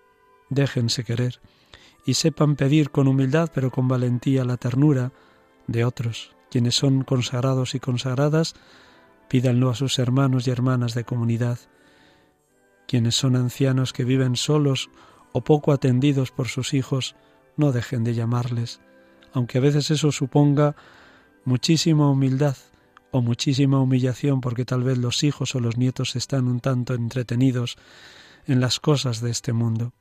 déjense 0.49 1.05
querer 1.05 1.39
y 2.05 2.13
sepan 2.13 2.55
pedir 2.55 2.91
con 2.91 3.07
humildad 3.07 3.49
pero 3.53 3.71
con 3.71 3.87
valentía 3.87 4.43
la 4.43 4.57
ternura 4.57 5.13
de 5.65 5.85
otros. 5.85 6.35
Quienes 6.51 6.75
son 6.75 7.03
consagrados 7.03 7.73
y 7.73 7.79
consagradas, 7.79 8.55
pídanlo 9.29 9.69
a 9.69 9.75
sus 9.75 9.97
hermanos 9.99 10.47
y 10.47 10.51
hermanas 10.51 10.93
de 10.93 11.05
comunidad. 11.05 11.59
Quienes 12.87 13.15
son 13.15 13.35
ancianos 13.35 13.91
que 13.91 14.05
viven 14.05 14.35
solos 14.35 14.89
o 15.33 15.41
poco 15.41 15.71
atendidos 15.71 16.31
por 16.31 16.47
sus 16.47 16.73
hijos, 16.73 17.15
no 17.57 17.71
dejen 17.71 18.03
de 18.03 18.13
llamarles, 18.13 18.79
aunque 19.33 19.57
a 19.57 19.61
veces 19.61 19.91
eso 19.91 20.11
suponga 20.11 20.75
muchísima 21.43 22.09
humildad 22.09 22.55
o 23.11 23.21
muchísima 23.21 23.79
humillación 23.79 24.41
porque 24.41 24.65
tal 24.65 24.83
vez 24.83 24.97
los 24.97 25.23
hijos 25.23 25.55
o 25.55 25.59
los 25.59 25.77
nietos 25.77 26.15
están 26.15 26.47
un 26.47 26.59
tanto 26.59 26.93
entretenidos 26.93 27.77
en 28.45 28.59
las 28.59 28.79
cosas 28.79 29.21
de 29.21 29.31
este 29.31 29.53
mundo. 29.53 29.93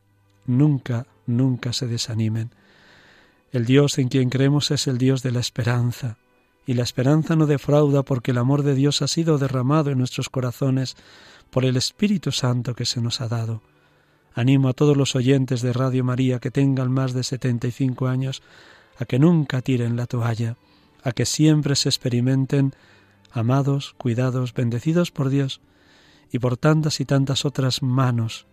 Nunca, 0.46 1.06
nunca 1.26 1.72
se 1.72 1.86
desanimen. 1.86 2.50
El 3.52 3.64
Dios 3.64 3.98
en 3.98 4.08
quien 4.08 4.30
creemos 4.30 4.70
es 4.70 4.86
el 4.86 4.98
Dios 4.98 5.22
de 5.22 5.32
la 5.32 5.40
esperanza, 5.40 6.18
y 6.66 6.74
la 6.74 6.82
esperanza 6.82 7.36
no 7.36 7.46
defrauda 7.46 8.02
porque 8.02 8.32
el 8.32 8.38
amor 8.38 8.62
de 8.62 8.74
Dios 8.74 9.00
ha 9.02 9.08
sido 9.08 9.38
derramado 9.38 9.90
en 9.90 9.98
nuestros 9.98 10.28
corazones 10.28 10.96
por 11.50 11.64
el 11.64 11.76
Espíritu 11.76 12.32
Santo 12.32 12.74
que 12.74 12.84
se 12.84 13.00
nos 13.00 13.20
ha 13.20 13.28
dado. 13.28 13.62
Animo 14.34 14.68
a 14.68 14.72
todos 14.72 14.96
los 14.96 15.14
oyentes 15.14 15.62
de 15.62 15.72
Radio 15.72 16.04
María 16.04 16.40
que 16.40 16.50
tengan 16.50 16.90
más 16.90 17.14
de 17.14 17.22
75 17.22 18.08
años 18.08 18.42
a 18.98 19.04
que 19.04 19.18
nunca 19.18 19.62
tiren 19.62 19.96
la 19.96 20.06
toalla, 20.06 20.56
a 21.04 21.12
que 21.12 21.24
siempre 21.24 21.76
se 21.76 21.88
experimenten 21.88 22.74
amados, 23.36 23.94
cuidados, 23.98 24.52
bendecidos 24.54 25.10
por 25.10 25.28
Dios 25.28 25.60
y 26.32 26.38
por 26.38 26.56
tantas 26.56 27.00
y 27.00 27.04
tantas 27.04 27.44
otras 27.44 27.82
manos 27.82 28.46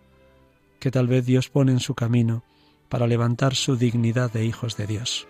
que 0.78 0.90
tal 0.90 1.08
vez 1.08 1.26
Dios 1.26 1.48
pone 1.48 1.72
en 1.72 1.80
su 1.80 1.94
camino 1.94 2.42
para 2.88 3.06
levantar 3.06 3.54
su 3.54 3.76
dignidad 3.76 4.32
de 4.32 4.44
hijos 4.44 4.76
de 4.76 4.86
Dios. 4.86 5.26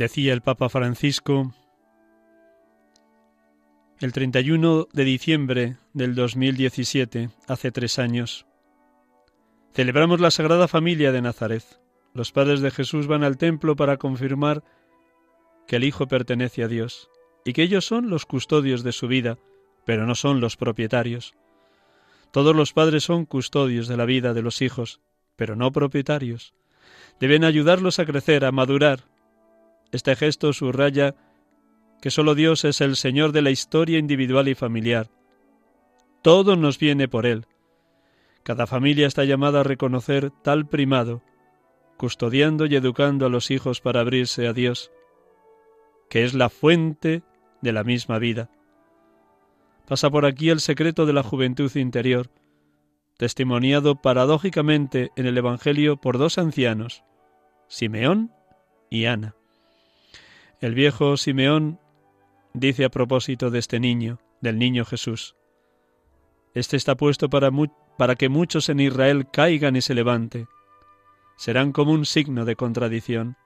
Decía 0.00 0.32
el 0.32 0.40
Papa 0.40 0.70
Francisco 0.70 1.52
el 4.00 4.14
31 4.14 4.88
de 4.94 5.04
diciembre 5.04 5.76
del 5.92 6.14
2017, 6.14 7.28
hace 7.46 7.70
tres 7.70 7.98
años. 7.98 8.46
Celebramos 9.74 10.18
la 10.18 10.30
Sagrada 10.30 10.68
Familia 10.68 11.12
de 11.12 11.20
Nazaret. 11.20 11.64
Los 12.14 12.32
padres 12.32 12.62
de 12.62 12.70
Jesús 12.70 13.08
van 13.08 13.24
al 13.24 13.36
templo 13.36 13.76
para 13.76 13.98
confirmar 13.98 14.64
que 15.66 15.76
el 15.76 15.84
Hijo 15.84 16.08
pertenece 16.08 16.62
a 16.62 16.68
Dios 16.68 17.10
y 17.44 17.52
que 17.52 17.62
ellos 17.62 17.84
son 17.84 18.08
los 18.08 18.24
custodios 18.24 18.82
de 18.82 18.92
su 18.92 19.06
vida, 19.06 19.36
pero 19.84 20.06
no 20.06 20.14
son 20.14 20.40
los 20.40 20.56
propietarios. 20.56 21.34
Todos 22.30 22.56
los 22.56 22.72
padres 22.72 23.04
son 23.04 23.26
custodios 23.26 23.86
de 23.86 23.98
la 23.98 24.06
vida 24.06 24.32
de 24.32 24.40
los 24.40 24.62
hijos, 24.62 25.02
pero 25.36 25.56
no 25.56 25.72
propietarios. 25.72 26.54
Deben 27.20 27.44
ayudarlos 27.44 27.98
a 27.98 28.06
crecer, 28.06 28.46
a 28.46 28.50
madurar. 28.50 29.09
Este 29.92 30.14
gesto 30.16 30.52
subraya 30.52 31.14
que 32.00 32.10
solo 32.10 32.34
Dios 32.34 32.64
es 32.64 32.80
el 32.80 32.96
Señor 32.96 33.32
de 33.32 33.42
la 33.42 33.50
historia 33.50 33.98
individual 33.98 34.48
y 34.48 34.54
familiar. 34.54 35.10
Todo 36.22 36.56
nos 36.56 36.78
viene 36.78 37.08
por 37.08 37.26
Él. 37.26 37.46
Cada 38.42 38.66
familia 38.66 39.06
está 39.06 39.24
llamada 39.24 39.60
a 39.60 39.64
reconocer 39.64 40.30
tal 40.42 40.66
primado, 40.66 41.22
custodiando 41.96 42.66
y 42.66 42.76
educando 42.76 43.26
a 43.26 43.28
los 43.28 43.50
hijos 43.50 43.80
para 43.80 44.00
abrirse 44.00 44.46
a 44.46 44.52
Dios, 44.52 44.90
que 46.08 46.24
es 46.24 46.34
la 46.34 46.48
fuente 46.48 47.22
de 47.60 47.72
la 47.72 47.84
misma 47.84 48.18
vida. 48.18 48.50
Pasa 49.86 50.08
por 50.08 50.24
aquí 50.24 50.50
el 50.50 50.60
secreto 50.60 51.04
de 51.04 51.12
la 51.12 51.22
juventud 51.22 51.74
interior, 51.76 52.30
testimoniado 53.18 53.96
paradójicamente 53.96 55.10
en 55.16 55.26
el 55.26 55.36
Evangelio 55.36 55.98
por 55.98 56.16
dos 56.16 56.38
ancianos, 56.38 57.04
Simeón 57.68 58.32
y 58.88 59.04
Ana. 59.04 59.34
El 60.60 60.74
viejo 60.74 61.16
Simeón 61.16 61.80
dice 62.52 62.84
a 62.84 62.90
propósito 62.90 63.48
de 63.48 63.58
este 63.58 63.80
niño, 63.80 64.18
del 64.42 64.58
niño 64.58 64.84
Jesús. 64.84 65.34
Este 66.52 66.76
está 66.76 66.96
puesto 66.96 67.30
para, 67.30 68.14
que 68.14 68.28
muchos 68.28 68.68
en 68.68 68.80
Israel 68.80 69.26
caigan 69.32 69.74
y 69.76 69.80
se 69.80 69.94
levante. 69.94 70.48
Serán 71.38 71.72
como 71.72 71.92
un 71.92 72.04
signo 72.04 72.44
de 72.44 72.56
contradicción, 72.56 73.38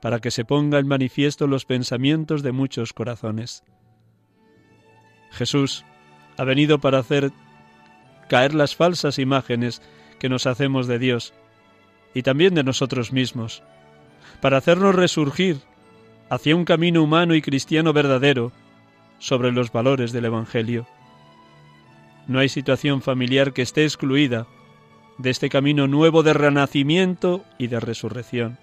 para 0.00 0.18
que 0.18 0.32
se 0.32 0.44
ponga 0.44 0.80
en 0.80 0.88
manifiesto 0.88 1.46
los 1.46 1.66
pensamientos 1.66 2.42
de 2.42 2.50
muchos 2.50 2.92
corazones. 2.92 3.62
Jesús 5.30 5.84
ha 6.36 6.42
venido 6.42 6.80
para 6.80 6.98
hacer 6.98 7.30
caer 8.28 8.54
las 8.56 8.74
falsas 8.74 9.20
imágenes 9.20 9.82
que 10.18 10.28
nos 10.28 10.46
hacemos 10.46 10.88
de 10.88 10.98
Dios 10.98 11.32
y 12.12 12.22
también 12.22 12.56
de 12.56 12.64
nosotros 12.64 13.12
mismos, 13.12 13.62
para 14.42 14.58
hacernos 14.58 14.94
resurgir 14.94 15.58
hacia 16.28 16.56
un 16.56 16.64
camino 16.64 17.00
humano 17.00 17.36
y 17.36 17.40
cristiano 17.40 17.92
verdadero, 17.92 18.52
sobre 19.20 19.52
los 19.52 19.70
valores 19.70 20.10
del 20.10 20.24
Evangelio. 20.24 20.84
No 22.26 22.40
hay 22.40 22.48
situación 22.48 23.02
familiar 23.02 23.52
que 23.52 23.62
esté 23.62 23.84
excluida 23.84 24.48
de 25.16 25.30
este 25.30 25.48
camino 25.48 25.86
nuevo 25.86 26.24
de 26.24 26.32
renacimiento 26.32 27.44
y 27.56 27.68
de 27.68 27.78
resurrección. 27.78 28.58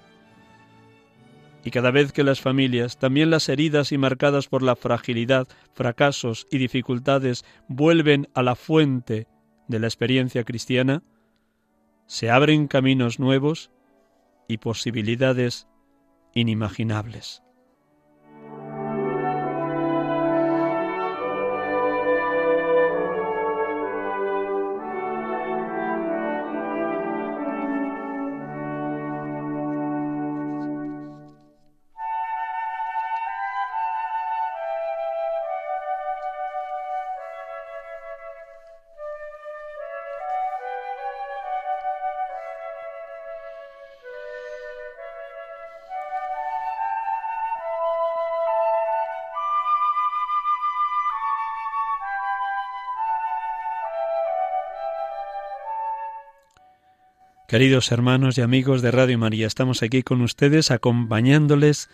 Y 1.63 1.71
cada 1.71 1.91
vez 1.91 2.11
que 2.11 2.25
las 2.25 2.41
familias, 2.41 2.97
también 2.97 3.29
las 3.29 3.47
heridas 3.47 3.93
y 3.93 3.97
marcadas 3.97 4.49
por 4.49 4.63
la 4.63 4.75
fragilidad, 4.75 5.47
fracasos 5.73 6.45
y 6.51 6.57
dificultades, 6.57 7.45
vuelven 7.69 8.27
a 8.33 8.43
la 8.43 8.55
fuente 8.55 9.27
de 9.69 9.79
la 9.79 9.87
experiencia 9.87 10.43
cristiana, 10.43 11.03
se 12.05 12.29
abren 12.29 12.67
caminos 12.67 13.17
nuevos 13.17 13.71
y 14.49 14.57
posibilidades 14.57 15.68
inimaginables. 16.33 17.41
Queridos 57.49 57.91
hermanos 57.91 58.37
y 58.37 58.41
amigos 58.41 58.83
de 58.83 58.91
Radio 58.91 59.17
María, 59.17 59.47
estamos 59.47 59.81
aquí 59.81 60.03
con 60.03 60.21
ustedes 60.21 60.69
acompañándoles 60.69 61.89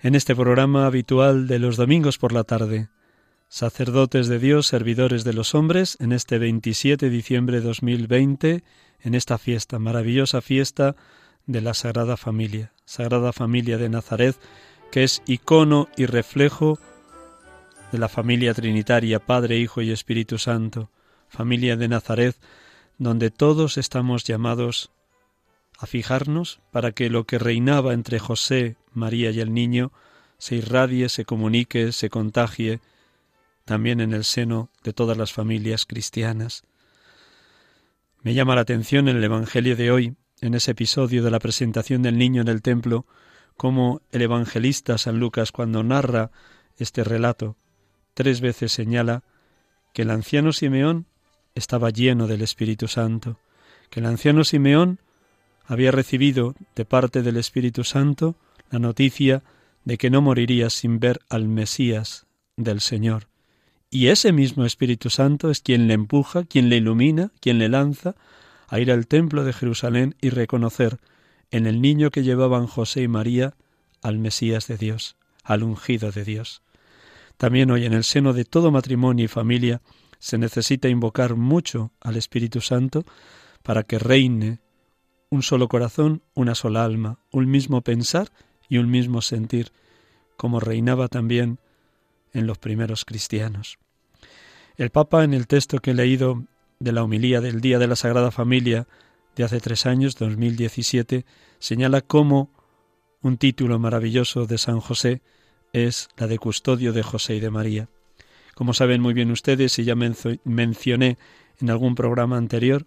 en 0.00 0.16
este 0.16 0.34
programa 0.34 0.84
habitual 0.84 1.46
de 1.46 1.60
los 1.60 1.76
domingos 1.76 2.18
por 2.18 2.32
la 2.32 2.42
tarde. 2.42 2.88
Sacerdotes 3.46 4.26
de 4.26 4.40
Dios, 4.40 4.66
servidores 4.66 5.22
de 5.22 5.32
los 5.32 5.54
hombres, 5.54 5.96
en 6.00 6.10
este 6.10 6.40
27 6.40 7.06
de 7.06 7.10
diciembre 7.12 7.60
de 7.60 7.68
2020, 7.68 8.64
en 8.98 9.14
esta 9.14 9.38
fiesta, 9.38 9.78
maravillosa 9.78 10.40
fiesta 10.40 10.96
de 11.46 11.60
la 11.60 11.72
Sagrada 11.74 12.16
Familia, 12.16 12.72
Sagrada 12.84 13.32
Familia 13.32 13.78
de 13.78 13.90
Nazaret, 13.90 14.34
que 14.90 15.04
es 15.04 15.22
icono 15.24 15.88
y 15.96 16.06
reflejo 16.06 16.80
de 17.92 17.98
la 17.98 18.08
familia 18.08 18.54
trinitaria, 18.54 19.20
Padre, 19.20 19.56
Hijo 19.56 19.82
y 19.82 19.92
Espíritu 19.92 20.38
Santo, 20.38 20.90
familia 21.28 21.76
de 21.76 21.86
Nazaret, 21.86 22.34
donde 23.00 23.30
todos 23.30 23.78
estamos 23.78 24.24
llamados 24.24 24.90
a 25.78 25.86
fijarnos 25.86 26.60
para 26.70 26.92
que 26.92 27.08
lo 27.08 27.24
que 27.24 27.38
reinaba 27.38 27.94
entre 27.94 28.18
José, 28.18 28.76
María 28.92 29.30
y 29.30 29.40
el 29.40 29.54
niño 29.54 29.90
se 30.36 30.56
irradie, 30.56 31.08
se 31.08 31.24
comunique, 31.24 31.92
se 31.92 32.10
contagie 32.10 32.80
también 33.64 34.00
en 34.00 34.12
el 34.12 34.24
seno 34.24 34.68
de 34.84 34.92
todas 34.92 35.16
las 35.16 35.32
familias 35.32 35.86
cristianas. 35.86 36.64
Me 38.20 38.34
llama 38.34 38.54
la 38.54 38.60
atención 38.60 39.08
en 39.08 39.16
el 39.16 39.24
Evangelio 39.24 39.76
de 39.76 39.90
hoy, 39.90 40.16
en 40.42 40.52
ese 40.52 40.72
episodio 40.72 41.24
de 41.24 41.30
la 41.30 41.38
presentación 41.38 42.02
del 42.02 42.18
niño 42.18 42.42
en 42.42 42.48
el 42.48 42.60
templo, 42.60 43.06
como 43.56 44.02
el 44.10 44.20
evangelista 44.20 44.98
San 44.98 45.18
Lucas, 45.18 45.52
cuando 45.52 45.82
narra 45.82 46.30
este 46.76 47.02
relato, 47.02 47.56
tres 48.12 48.42
veces 48.42 48.72
señala 48.72 49.22
que 49.94 50.02
el 50.02 50.10
anciano 50.10 50.52
Simeón 50.52 51.06
estaba 51.54 51.90
lleno 51.90 52.26
del 52.26 52.42
Espíritu 52.42 52.88
Santo, 52.88 53.38
que 53.90 54.00
el 54.00 54.06
anciano 54.06 54.44
Simeón 54.44 55.00
había 55.64 55.90
recibido 55.90 56.54
de 56.74 56.84
parte 56.84 57.22
del 57.22 57.36
Espíritu 57.36 57.84
Santo 57.84 58.36
la 58.70 58.78
noticia 58.78 59.42
de 59.84 59.98
que 59.98 60.10
no 60.10 60.20
moriría 60.20 60.70
sin 60.70 61.00
ver 61.00 61.20
al 61.28 61.48
Mesías 61.48 62.26
del 62.56 62.80
Señor. 62.80 63.28
Y 63.90 64.06
ese 64.08 64.32
mismo 64.32 64.64
Espíritu 64.64 65.10
Santo 65.10 65.50
es 65.50 65.60
quien 65.60 65.88
le 65.88 65.94
empuja, 65.94 66.44
quien 66.44 66.68
le 66.68 66.76
ilumina, 66.76 67.32
quien 67.40 67.58
le 67.58 67.68
lanza 67.68 68.14
a 68.68 68.78
ir 68.78 68.92
al 68.92 69.08
templo 69.08 69.42
de 69.42 69.52
Jerusalén 69.52 70.14
y 70.20 70.30
reconocer 70.30 70.98
en 71.50 71.66
el 71.66 71.80
niño 71.80 72.10
que 72.10 72.22
llevaban 72.22 72.68
José 72.68 73.02
y 73.02 73.08
María 73.08 73.54
al 74.02 74.18
Mesías 74.18 74.68
de 74.68 74.76
Dios, 74.76 75.16
al 75.42 75.64
ungido 75.64 76.12
de 76.12 76.24
Dios. 76.24 76.62
También 77.36 77.70
hoy 77.70 77.84
en 77.84 77.92
el 77.92 78.04
seno 78.04 78.32
de 78.32 78.44
todo 78.44 78.70
matrimonio 78.70 79.24
y 79.24 79.28
familia 79.28 79.80
se 80.20 80.38
necesita 80.38 80.88
invocar 80.88 81.34
mucho 81.34 81.90
al 82.00 82.16
Espíritu 82.16 82.60
Santo 82.60 83.04
para 83.64 83.82
que 83.82 83.98
reine 83.98 84.60
un 85.30 85.42
solo 85.42 85.68
corazón, 85.68 86.22
una 86.34 86.54
sola 86.54 86.84
alma, 86.84 87.18
un 87.32 87.50
mismo 87.50 87.80
pensar 87.80 88.30
y 88.68 88.78
un 88.78 88.90
mismo 88.90 89.22
sentir, 89.22 89.72
como 90.36 90.60
reinaba 90.60 91.08
también 91.08 91.58
en 92.32 92.46
los 92.46 92.58
primeros 92.58 93.04
cristianos. 93.04 93.78
El 94.76 94.90
Papa, 94.90 95.24
en 95.24 95.34
el 95.34 95.46
texto 95.46 95.78
que 95.78 95.92
he 95.92 95.94
leído 95.94 96.44
de 96.78 96.92
la 96.92 97.02
homilía 97.02 97.40
del 97.40 97.60
Día 97.60 97.78
de 97.78 97.86
la 97.86 97.96
Sagrada 97.96 98.30
Familia 98.30 98.86
de 99.36 99.44
hace 99.44 99.60
tres 99.60 99.86
años, 99.86 100.16
2017, 100.16 101.24
señala 101.58 102.00
cómo 102.02 102.50
un 103.22 103.36
título 103.36 103.78
maravilloso 103.78 104.46
de 104.46 104.58
San 104.58 104.80
José 104.80 105.22
es 105.72 106.08
la 106.16 106.26
de 106.26 106.38
custodio 106.38 106.92
de 106.92 107.02
José 107.02 107.36
y 107.36 107.40
de 107.40 107.50
María. 107.50 107.88
Como 108.60 108.74
saben 108.74 109.00
muy 109.00 109.14
bien 109.14 109.30
ustedes, 109.30 109.78
y 109.78 109.84
ya 109.84 109.94
mencioné 109.94 111.16
en 111.62 111.70
algún 111.70 111.94
programa 111.94 112.36
anterior, 112.36 112.84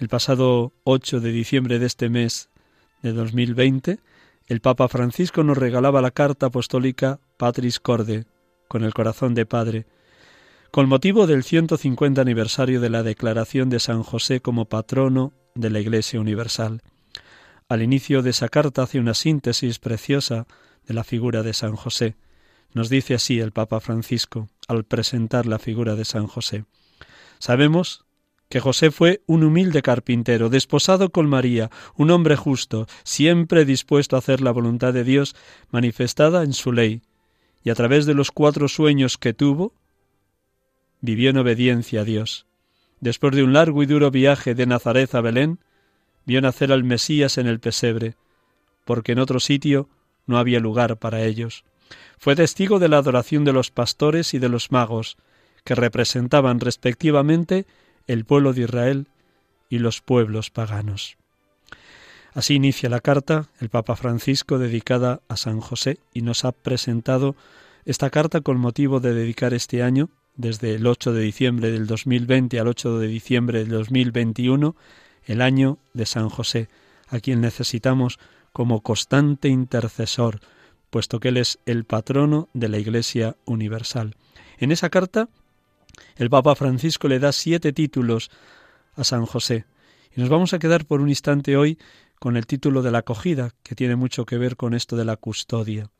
el 0.00 0.08
pasado 0.08 0.72
8 0.82 1.20
de 1.20 1.30
diciembre 1.30 1.78
de 1.78 1.86
este 1.86 2.08
mes 2.08 2.50
de 3.00 3.12
2020, 3.12 4.00
el 4.48 4.60
Papa 4.60 4.88
Francisco 4.88 5.44
nos 5.44 5.56
regalaba 5.56 6.02
la 6.02 6.10
carta 6.10 6.46
apostólica 6.46 7.20
Patris 7.36 7.78
Corde, 7.78 8.24
con 8.66 8.82
el 8.82 8.92
corazón 8.92 9.34
de 9.34 9.46
Padre, 9.46 9.86
con 10.72 10.88
motivo 10.88 11.28
del 11.28 11.44
150 11.44 12.20
aniversario 12.20 12.80
de 12.80 12.90
la 12.90 13.04
declaración 13.04 13.70
de 13.70 13.78
San 13.78 14.02
José 14.02 14.40
como 14.40 14.64
patrono 14.64 15.32
de 15.54 15.70
la 15.70 15.78
Iglesia 15.78 16.18
Universal. 16.20 16.82
Al 17.68 17.82
inicio 17.82 18.22
de 18.22 18.30
esa 18.30 18.48
carta 18.48 18.82
hace 18.82 18.98
una 18.98 19.14
síntesis 19.14 19.78
preciosa 19.78 20.48
de 20.88 20.94
la 20.94 21.04
figura 21.04 21.44
de 21.44 21.54
San 21.54 21.76
José. 21.76 22.16
Nos 22.72 22.88
dice 22.88 23.14
así 23.14 23.38
el 23.38 23.52
Papa 23.52 23.78
Francisco 23.78 24.48
al 24.68 24.84
presentar 24.84 25.46
la 25.46 25.58
figura 25.58 25.94
de 25.94 26.04
San 26.04 26.26
José. 26.26 26.64
Sabemos 27.38 28.04
que 28.48 28.60
José 28.60 28.90
fue 28.90 29.22
un 29.26 29.42
humilde 29.42 29.82
carpintero, 29.82 30.48
desposado 30.48 31.10
con 31.10 31.28
María, 31.28 31.70
un 31.96 32.10
hombre 32.10 32.36
justo, 32.36 32.86
siempre 33.02 33.64
dispuesto 33.64 34.16
a 34.16 34.20
hacer 34.20 34.40
la 34.40 34.52
voluntad 34.52 34.92
de 34.92 35.04
Dios 35.04 35.34
manifestada 35.70 36.44
en 36.44 36.52
su 36.52 36.72
ley, 36.72 37.02
y 37.62 37.70
a 37.70 37.74
través 37.74 38.06
de 38.06 38.14
los 38.14 38.30
cuatro 38.30 38.68
sueños 38.68 39.18
que 39.18 39.32
tuvo, 39.32 39.72
vivió 41.00 41.30
en 41.30 41.38
obediencia 41.38 42.02
a 42.02 42.04
Dios. 42.04 42.46
Después 43.00 43.34
de 43.34 43.42
un 43.42 43.52
largo 43.52 43.82
y 43.82 43.86
duro 43.86 44.10
viaje 44.10 44.54
de 44.54 44.66
Nazaret 44.66 45.14
a 45.14 45.20
Belén, 45.20 45.58
vio 46.26 46.40
nacer 46.40 46.72
al 46.72 46.84
Mesías 46.84 47.38
en 47.38 47.46
el 47.46 47.60
pesebre, 47.60 48.16
porque 48.84 49.12
en 49.12 49.18
otro 49.18 49.40
sitio 49.40 49.88
no 50.26 50.38
había 50.38 50.60
lugar 50.60 50.98
para 50.98 51.22
ellos. 51.22 51.64
Fue 52.18 52.36
testigo 52.36 52.78
de 52.78 52.88
la 52.88 52.98
adoración 52.98 53.44
de 53.44 53.52
los 53.52 53.70
pastores 53.70 54.34
y 54.34 54.38
de 54.38 54.48
los 54.48 54.72
magos, 54.72 55.16
que 55.64 55.74
representaban 55.74 56.60
respectivamente 56.60 57.66
el 58.06 58.24
pueblo 58.24 58.52
de 58.52 58.62
Israel 58.62 59.06
y 59.68 59.78
los 59.78 60.00
pueblos 60.00 60.50
paganos. 60.50 61.16
Así 62.34 62.54
inicia 62.54 62.88
la 62.88 63.00
carta 63.00 63.46
el 63.60 63.68
Papa 63.68 63.96
Francisco 63.96 64.58
dedicada 64.58 65.20
a 65.28 65.36
San 65.36 65.60
José 65.60 65.98
y 66.12 66.22
nos 66.22 66.44
ha 66.44 66.52
presentado 66.52 67.36
esta 67.84 68.10
carta 68.10 68.40
con 68.40 68.58
motivo 68.58 69.00
de 69.00 69.14
dedicar 69.14 69.54
este 69.54 69.82
año, 69.82 70.08
desde 70.36 70.74
el 70.74 70.86
8 70.86 71.12
de 71.12 71.22
diciembre 71.22 71.70
del 71.70 71.86
2020 71.86 72.58
al 72.58 72.68
8 72.68 72.98
de 72.98 73.06
diciembre 73.06 73.60
del 73.60 73.68
2021, 73.68 74.74
el 75.26 75.40
año 75.40 75.78
de 75.92 76.06
San 76.06 76.28
José, 76.28 76.68
a 77.08 77.20
quien 77.20 77.40
necesitamos 77.40 78.18
como 78.52 78.80
constante 78.80 79.48
intercesor, 79.48 80.40
puesto 80.94 81.18
que 81.18 81.30
Él 81.30 81.38
es 81.38 81.58
el 81.66 81.82
patrono 81.82 82.48
de 82.52 82.68
la 82.68 82.78
Iglesia 82.78 83.36
Universal. 83.46 84.14
En 84.58 84.70
esa 84.70 84.90
carta, 84.90 85.28
el 86.14 86.30
Papa 86.30 86.54
Francisco 86.54 87.08
le 87.08 87.18
da 87.18 87.32
siete 87.32 87.72
títulos 87.72 88.30
a 88.94 89.02
San 89.02 89.26
José. 89.26 89.64
Y 90.14 90.20
nos 90.20 90.28
vamos 90.28 90.54
a 90.54 90.60
quedar 90.60 90.84
por 90.84 91.00
un 91.00 91.08
instante 91.08 91.56
hoy 91.56 91.80
con 92.20 92.36
el 92.36 92.46
título 92.46 92.80
de 92.80 92.92
la 92.92 92.98
acogida, 92.98 93.50
que 93.64 93.74
tiene 93.74 93.96
mucho 93.96 94.24
que 94.24 94.38
ver 94.38 94.54
con 94.54 94.72
esto 94.72 94.94
de 94.94 95.04
la 95.04 95.16
custodia. 95.16 95.90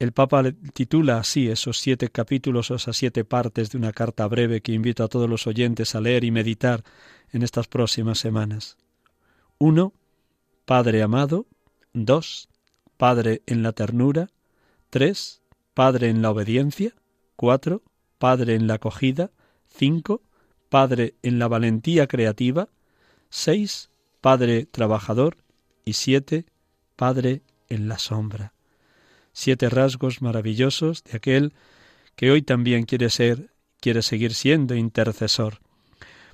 El 0.00 0.10
Papa 0.10 0.42
titula 0.72 1.18
así 1.18 1.48
esos 1.48 1.78
siete 1.78 2.08
capítulos 2.08 2.72
o 2.72 2.74
esas 2.74 2.96
siete 2.96 3.24
partes 3.24 3.70
de 3.70 3.78
una 3.78 3.92
carta 3.92 4.26
breve 4.26 4.60
que 4.60 4.72
invito 4.72 5.04
a 5.04 5.08
todos 5.08 5.30
los 5.30 5.46
oyentes 5.46 5.94
a 5.94 6.00
leer 6.00 6.24
y 6.24 6.32
meditar 6.32 6.82
en 7.30 7.44
estas 7.44 7.68
próximas 7.68 8.18
semanas. 8.18 8.76
1. 9.58 9.92
Padre 10.64 11.00
amado. 11.00 11.46
2. 11.92 12.49
Padre 13.00 13.40
en 13.46 13.62
la 13.62 13.72
ternura. 13.72 14.28
3. 14.90 15.40
Padre 15.72 16.10
en 16.10 16.20
la 16.20 16.32
obediencia. 16.32 16.92
4. 17.36 17.80
Padre 18.18 18.56
en 18.56 18.66
la 18.66 18.74
acogida. 18.74 19.30
5. 19.68 20.20
Padre 20.68 21.14
en 21.22 21.38
la 21.38 21.48
valentía 21.48 22.06
creativa. 22.06 22.68
6. 23.30 23.88
Padre 24.20 24.66
trabajador. 24.66 25.38
Y 25.82 25.94
7. 25.94 26.44
Padre 26.94 27.40
en 27.70 27.88
la 27.88 27.98
sombra. 27.98 28.52
Siete 29.32 29.70
rasgos 29.70 30.20
maravillosos 30.20 31.02
de 31.04 31.16
aquel 31.16 31.54
que 32.16 32.30
hoy 32.30 32.42
también 32.42 32.84
quiere 32.84 33.08
ser, 33.08 33.50
quiere 33.80 34.02
seguir 34.02 34.34
siendo 34.34 34.74
intercesor. 34.74 35.60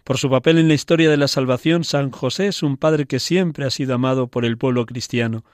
Por 0.02 0.18
su 0.18 0.28
papel 0.28 0.58
en 0.58 0.66
la 0.66 0.74
historia 0.74 1.10
de 1.10 1.16
la 1.16 1.28
salvación, 1.28 1.84
San 1.84 2.10
José 2.10 2.48
es 2.48 2.64
un 2.64 2.76
padre 2.76 3.06
que 3.06 3.20
siempre 3.20 3.66
ha 3.66 3.70
sido 3.70 3.94
amado 3.94 4.26
por 4.26 4.44
el 4.44 4.58
pueblo 4.58 4.84
cristiano, 4.84 5.44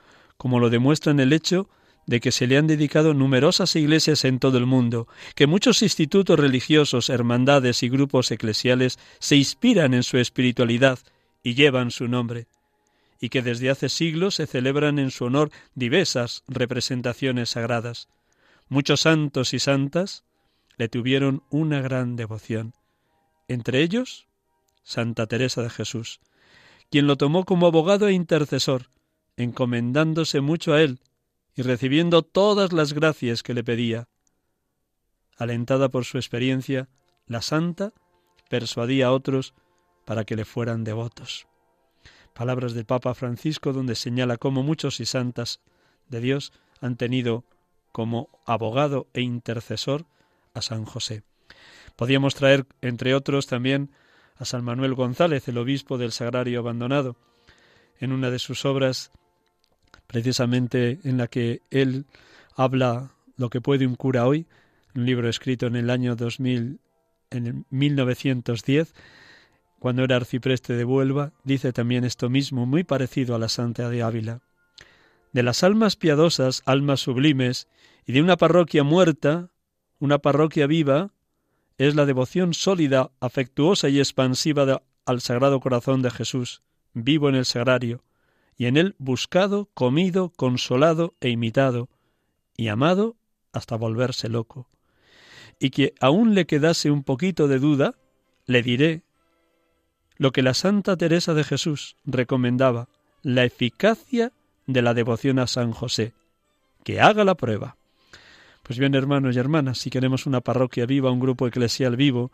como 0.42 0.58
lo 0.58 0.70
demuestra 0.70 1.12
en 1.12 1.20
el 1.20 1.32
hecho 1.32 1.68
de 2.04 2.18
que 2.18 2.32
se 2.32 2.48
le 2.48 2.58
han 2.58 2.66
dedicado 2.66 3.14
numerosas 3.14 3.76
iglesias 3.76 4.24
en 4.24 4.40
todo 4.40 4.58
el 4.58 4.66
mundo, 4.66 5.06
que 5.36 5.46
muchos 5.46 5.82
institutos 5.82 6.36
religiosos, 6.36 7.10
hermandades 7.10 7.84
y 7.84 7.88
grupos 7.88 8.28
eclesiales 8.32 8.98
se 9.20 9.36
inspiran 9.36 9.94
en 9.94 10.02
su 10.02 10.18
espiritualidad 10.18 10.98
y 11.44 11.54
llevan 11.54 11.92
su 11.92 12.08
nombre, 12.08 12.48
y 13.20 13.28
que 13.28 13.40
desde 13.40 13.70
hace 13.70 13.88
siglos 13.88 14.34
se 14.34 14.48
celebran 14.48 14.98
en 14.98 15.12
su 15.12 15.26
honor 15.26 15.52
diversas 15.76 16.42
representaciones 16.48 17.50
sagradas. 17.50 18.08
Muchos 18.68 19.02
santos 19.02 19.54
y 19.54 19.60
santas 19.60 20.24
le 20.76 20.88
tuvieron 20.88 21.44
una 21.50 21.80
gran 21.80 22.16
devoción. 22.16 22.74
Entre 23.46 23.80
ellos, 23.80 24.26
Santa 24.82 25.28
Teresa 25.28 25.62
de 25.62 25.70
Jesús, 25.70 26.18
quien 26.90 27.06
lo 27.06 27.16
tomó 27.16 27.44
como 27.44 27.68
abogado 27.68 28.08
e 28.08 28.12
intercesor, 28.12 28.90
encomendándose 29.36 30.40
mucho 30.40 30.74
a 30.74 30.82
él 30.82 31.00
y 31.54 31.62
recibiendo 31.62 32.22
todas 32.22 32.72
las 32.72 32.92
gracias 32.92 33.42
que 33.42 33.54
le 33.54 33.64
pedía. 33.64 34.08
Alentada 35.36 35.88
por 35.88 36.04
su 36.04 36.18
experiencia, 36.18 36.88
la 37.26 37.42
santa 37.42 37.92
persuadía 38.48 39.06
a 39.06 39.12
otros 39.12 39.54
para 40.04 40.24
que 40.24 40.36
le 40.36 40.44
fueran 40.44 40.84
devotos. 40.84 41.46
Palabras 42.34 42.72
del 42.72 42.86
Papa 42.86 43.14
Francisco 43.14 43.72
donde 43.72 43.94
señala 43.94 44.36
cómo 44.36 44.62
muchos 44.62 45.00
y 45.00 45.06
santas 45.06 45.60
de 46.08 46.20
Dios 46.20 46.52
han 46.80 46.96
tenido 46.96 47.44
como 47.92 48.28
abogado 48.46 49.06
e 49.12 49.20
intercesor 49.20 50.06
a 50.54 50.62
San 50.62 50.84
José. 50.84 51.22
Podíamos 51.96 52.34
traer, 52.34 52.66
entre 52.80 53.14
otros, 53.14 53.46
también 53.46 53.90
a 54.36 54.44
San 54.44 54.64
Manuel 54.64 54.94
González, 54.94 55.46
el 55.48 55.58
obispo 55.58 55.98
del 55.98 56.12
Sagrario 56.12 56.60
Abandonado, 56.60 57.16
en 58.00 58.12
una 58.12 58.30
de 58.30 58.38
sus 58.38 58.64
obras, 58.64 59.12
precisamente 60.06 60.98
en 61.04 61.18
la 61.18 61.28
que 61.28 61.62
él 61.70 62.06
habla 62.54 63.12
lo 63.36 63.50
que 63.50 63.60
puede 63.60 63.86
un 63.86 63.96
cura 63.96 64.26
hoy, 64.26 64.46
un 64.94 65.06
libro 65.06 65.28
escrito 65.28 65.66
en 65.66 65.76
el 65.76 65.90
año 65.90 66.16
2000, 66.16 66.78
en 67.30 67.46
el 67.46 67.64
1910, 67.70 68.94
cuando 69.78 70.04
era 70.04 70.16
arcipreste 70.16 70.74
de 70.74 70.84
Huelva, 70.84 71.32
dice 71.44 71.72
también 71.72 72.04
esto 72.04 72.30
mismo, 72.30 72.66
muy 72.66 72.84
parecido 72.84 73.34
a 73.34 73.38
la 73.38 73.48
Santa 73.48 73.88
de 73.88 74.02
Ávila. 74.02 74.40
De 75.32 75.42
las 75.42 75.64
almas 75.64 75.96
piadosas, 75.96 76.62
almas 76.66 77.00
sublimes, 77.00 77.68
y 78.06 78.12
de 78.12 78.22
una 78.22 78.36
parroquia 78.36 78.84
muerta, 78.84 79.48
una 79.98 80.18
parroquia 80.18 80.66
viva, 80.66 81.10
es 81.78 81.94
la 81.94 82.06
devoción 82.06 82.54
sólida, 82.54 83.10
afectuosa 83.18 83.88
y 83.88 83.98
expansiva 83.98 84.82
al 85.04 85.20
Sagrado 85.20 85.58
Corazón 85.58 86.02
de 86.02 86.10
Jesús, 86.10 86.62
vivo 86.92 87.28
en 87.28 87.34
el 87.34 87.44
sagrario, 87.44 88.04
y 88.62 88.66
en 88.66 88.76
él 88.76 88.94
buscado, 88.98 89.68
comido, 89.74 90.28
consolado 90.36 91.16
e 91.20 91.30
imitado, 91.30 91.88
y 92.56 92.68
amado 92.68 93.16
hasta 93.52 93.74
volverse 93.74 94.28
loco. 94.28 94.68
Y 95.58 95.70
que 95.70 95.94
aún 95.98 96.36
le 96.36 96.46
quedase 96.46 96.88
un 96.88 97.02
poquito 97.02 97.48
de 97.48 97.58
duda, 97.58 97.96
le 98.46 98.62
diré 98.62 99.02
lo 100.16 100.30
que 100.30 100.42
la 100.42 100.54
Santa 100.54 100.96
Teresa 100.96 101.34
de 101.34 101.42
Jesús 101.42 101.96
recomendaba, 102.04 102.86
la 103.22 103.42
eficacia 103.42 104.30
de 104.68 104.80
la 104.80 104.94
devoción 104.94 105.40
a 105.40 105.48
San 105.48 105.72
José, 105.72 106.12
que 106.84 107.00
haga 107.00 107.24
la 107.24 107.34
prueba. 107.34 107.74
Pues 108.62 108.78
bien, 108.78 108.94
hermanos 108.94 109.34
y 109.34 109.40
hermanas, 109.40 109.78
si 109.78 109.90
queremos 109.90 110.24
una 110.24 110.40
parroquia 110.40 110.86
viva, 110.86 111.10
un 111.10 111.18
grupo 111.18 111.48
eclesial 111.48 111.96
vivo, 111.96 112.30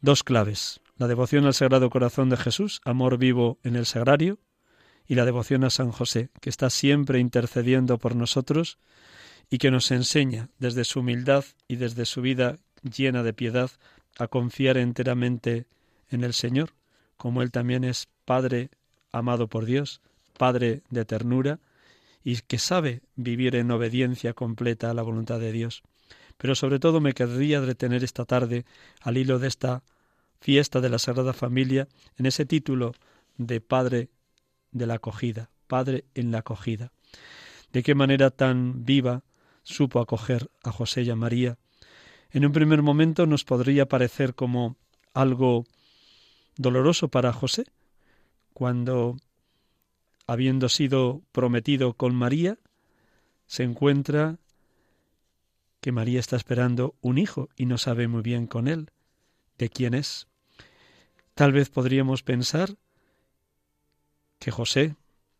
dos 0.00 0.24
claves. 0.24 0.80
La 0.98 1.06
devoción 1.06 1.46
al 1.46 1.54
Sagrado 1.54 1.90
Corazón 1.90 2.28
de 2.28 2.36
Jesús, 2.36 2.80
amor 2.84 3.18
vivo 3.18 3.58
en 3.62 3.76
el 3.76 3.86
sagrario, 3.86 4.40
y 5.06 5.14
la 5.14 5.24
devoción 5.24 5.64
a 5.64 5.70
San 5.70 5.90
José, 5.90 6.30
que 6.40 6.50
está 6.50 6.70
siempre 6.70 7.18
intercediendo 7.18 7.98
por 7.98 8.16
nosotros 8.16 8.78
y 9.50 9.58
que 9.58 9.70
nos 9.70 9.90
enseña 9.90 10.48
desde 10.58 10.84
su 10.84 11.00
humildad 11.00 11.44
y 11.68 11.76
desde 11.76 12.06
su 12.06 12.22
vida 12.22 12.58
llena 12.82 13.22
de 13.22 13.32
piedad 13.32 13.70
a 14.18 14.28
confiar 14.28 14.76
enteramente 14.76 15.66
en 16.10 16.24
el 16.24 16.32
Señor, 16.32 16.70
como 17.16 17.42
Él 17.42 17.50
también 17.50 17.84
es 17.84 18.08
Padre 18.24 18.70
amado 19.12 19.48
por 19.48 19.64
Dios, 19.64 20.00
Padre 20.38 20.82
de 20.90 21.04
ternura, 21.04 21.60
y 22.24 22.36
que 22.36 22.58
sabe 22.58 23.02
vivir 23.16 23.56
en 23.56 23.70
obediencia 23.70 24.32
completa 24.32 24.90
a 24.90 24.94
la 24.94 25.02
voluntad 25.02 25.40
de 25.40 25.52
Dios. 25.52 25.82
Pero 26.38 26.54
sobre 26.54 26.78
todo 26.78 27.00
me 27.00 27.14
querría 27.14 27.60
detener 27.60 28.04
esta 28.04 28.24
tarde 28.24 28.64
al 29.00 29.16
hilo 29.16 29.38
de 29.38 29.48
esta 29.48 29.82
fiesta 30.40 30.80
de 30.80 30.88
la 30.88 30.98
Sagrada 30.98 31.32
Familia 31.32 31.88
en 32.16 32.26
ese 32.26 32.44
título 32.44 32.94
de 33.38 33.60
Padre 33.60 34.08
de 34.72 34.86
la 34.86 34.94
acogida, 34.94 35.50
Padre 35.66 36.04
en 36.14 36.32
la 36.32 36.38
acogida. 36.38 36.92
De 37.72 37.82
qué 37.82 37.94
manera 37.94 38.30
tan 38.30 38.84
viva 38.84 39.22
supo 39.62 40.00
acoger 40.00 40.50
a 40.64 40.72
José 40.72 41.02
y 41.02 41.10
a 41.10 41.16
María. 41.16 41.58
En 42.30 42.44
un 42.44 42.52
primer 42.52 42.82
momento 42.82 43.26
nos 43.26 43.44
podría 43.44 43.86
parecer 43.86 44.34
como 44.34 44.76
algo 45.14 45.64
doloroso 46.56 47.08
para 47.08 47.32
José, 47.32 47.64
cuando 48.52 49.16
habiendo 50.26 50.68
sido 50.68 51.22
prometido 51.32 51.94
con 51.94 52.14
María, 52.14 52.58
se 53.46 53.64
encuentra 53.64 54.38
que 55.80 55.92
María 55.92 56.20
está 56.20 56.36
esperando 56.36 56.94
un 57.00 57.18
hijo 57.18 57.48
y 57.56 57.66
no 57.66 57.76
sabe 57.76 58.08
muy 58.08 58.22
bien 58.22 58.46
con 58.46 58.68
él 58.68 58.90
de 59.58 59.68
quién 59.68 59.94
es. 59.94 60.28
Tal 61.34 61.52
vez 61.52 61.70
podríamos 61.70 62.22
pensar 62.22 62.76
que 64.42 64.50
José 64.50 64.96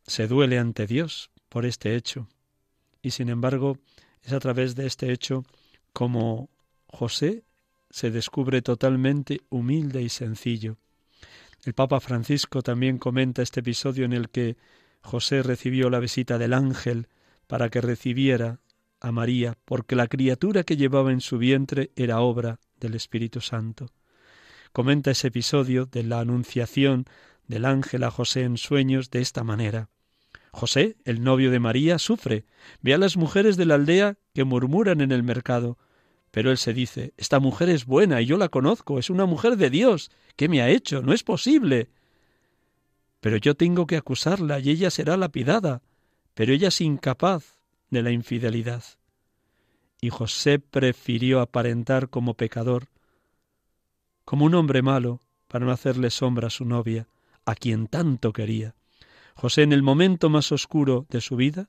se 0.07 0.29
duele 0.29 0.61
ante 0.61 0.87
Dios 0.87 1.33
por 1.49 1.67
este 1.67 1.97
hecho, 1.97 2.29
y 3.03 3.11
sin 3.11 3.31
embargo 3.31 3.79
es 4.23 4.33
a 4.33 4.39
través 4.39 4.77
de 4.77 4.87
este 4.87 5.13
hecho 5.13 5.45
como 5.93 6.51
José 6.87 7.43
se 7.91 8.13
descubre 8.13 8.63
totalmente 8.63 9.41
humilde 9.51 10.03
y 10.03 10.09
sencillo. 10.09 10.77
El 11.65 11.75
Papa 11.75 11.99
Francisco 11.99 12.63
también 12.63 12.99
comenta 12.99 13.43
este 13.43 13.59
episodio 13.59 14.05
en 14.05 14.13
el 14.13 14.29
que 14.31 14.57
José 15.01 15.43
recibió 15.43 15.91
la 15.91 15.99
visita 15.99 16.39
del 16.39 16.53
ángel 16.53 17.09
para 17.49 17.71
que 17.71 17.81
recibiera 17.81 18.61
a 19.01 19.11
María, 19.11 19.59
porque 19.65 19.97
la 19.97 20.07
criatura 20.07 20.63
que 20.63 20.77
llevaba 20.77 21.11
en 21.11 21.21
su 21.21 21.39
vientre 21.39 21.91
era 21.97 22.21
obra 22.21 22.61
del 22.79 22.95
Espíritu 22.95 23.41
Santo. 23.41 23.89
Comenta 24.73 25.11
ese 25.11 25.27
episodio 25.27 25.87
de 25.87 26.05
la 26.05 26.21
anunciación 26.21 27.07
del 27.53 27.67
ángel 27.67 28.03
a 28.05 28.11
José 28.11 28.45
en 28.45 28.57
sueños 28.57 29.11
de 29.11 29.21
esta 29.21 29.45
manera. 29.45 29.91
José, 30.53 30.97
el 31.05 31.23
novio 31.23 31.51
de 31.51 31.61
María, 31.61 31.99
sufre. 31.99 32.47
Ve 32.81 32.95
a 32.95 32.99
las 32.99 33.19
mujeres 33.19 33.59
de 33.59 33.67
la 33.67 33.75
aldea 33.75 34.17
que 34.33 34.45
murmuran 34.45 35.03
en 35.03 35.13
el 35.13 35.23
mercado. 35.23 35.77
Pero 36.31 36.51
él 36.51 36.57
se 36.57 36.73
dice, 36.73 37.13
esta 37.19 37.41
mujer 37.41 37.69
es 37.69 37.85
buena 37.85 38.23
y 38.23 38.27
yo 38.27 38.39
la 38.39 38.49
conozco, 38.49 38.99
es 38.99 39.11
una 39.11 39.27
mujer 39.27 39.59
de 39.59 39.69
Dios. 39.69 40.11
¿Qué 40.37 40.49
me 40.49 40.63
ha 40.63 40.71
hecho? 40.71 41.03
No 41.03 41.13
es 41.13 41.25
posible. 41.25 41.91
Pero 43.21 43.37
yo 43.37 43.55
tengo 43.55 43.87
que 43.87 43.99
acusarla 43.99 44.59
y 44.59 44.71
ella 44.71 44.91
será 44.91 45.19
lapidada. 45.19 45.83
Pero 46.33 46.55
ella 46.55 46.69
es 46.69 46.81
incapaz 46.81 47.59
de 47.91 48.03
la 48.03 48.13
infidelidad. 48.13 48.83
Y 50.01 50.09
José 50.09 50.59
prefirió 50.59 51.43
aparentar 51.43 52.09
como 52.09 52.33
pecador, 52.33 52.89
como 54.25 54.47
un 54.47 54.55
hombre 54.55 54.81
malo, 54.81 55.21
para 55.49 55.67
no 55.67 55.71
hacerle 55.71 56.09
sombra 56.09 56.47
a 56.47 56.51
su 56.51 56.65
novia, 56.65 57.07
a 57.45 57.55
quien 57.55 57.87
tanto 57.87 58.33
quería. 58.33 58.75
José 59.35 59.63
en 59.63 59.73
el 59.73 59.83
momento 59.83 60.31
más 60.31 60.53
oscuro 60.53 61.07
de 61.09 61.21
su 61.21 61.37
vida 61.37 61.69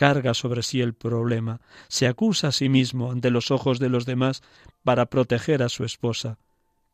carga 0.00 0.32
sobre 0.32 0.62
sí 0.62 0.80
el 0.80 0.94
problema, 0.94 1.60
se 1.88 2.06
acusa 2.06 2.48
a 2.48 2.52
sí 2.52 2.70
mismo 2.70 3.12
ante 3.12 3.30
los 3.30 3.50
ojos 3.50 3.78
de 3.78 3.90
los 3.90 4.06
demás 4.06 4.42
para 4.82 5.04
proteger 5.04 5.62
a 5.62 5.68
su 5.68 5.84
esposa. 5.84 6.38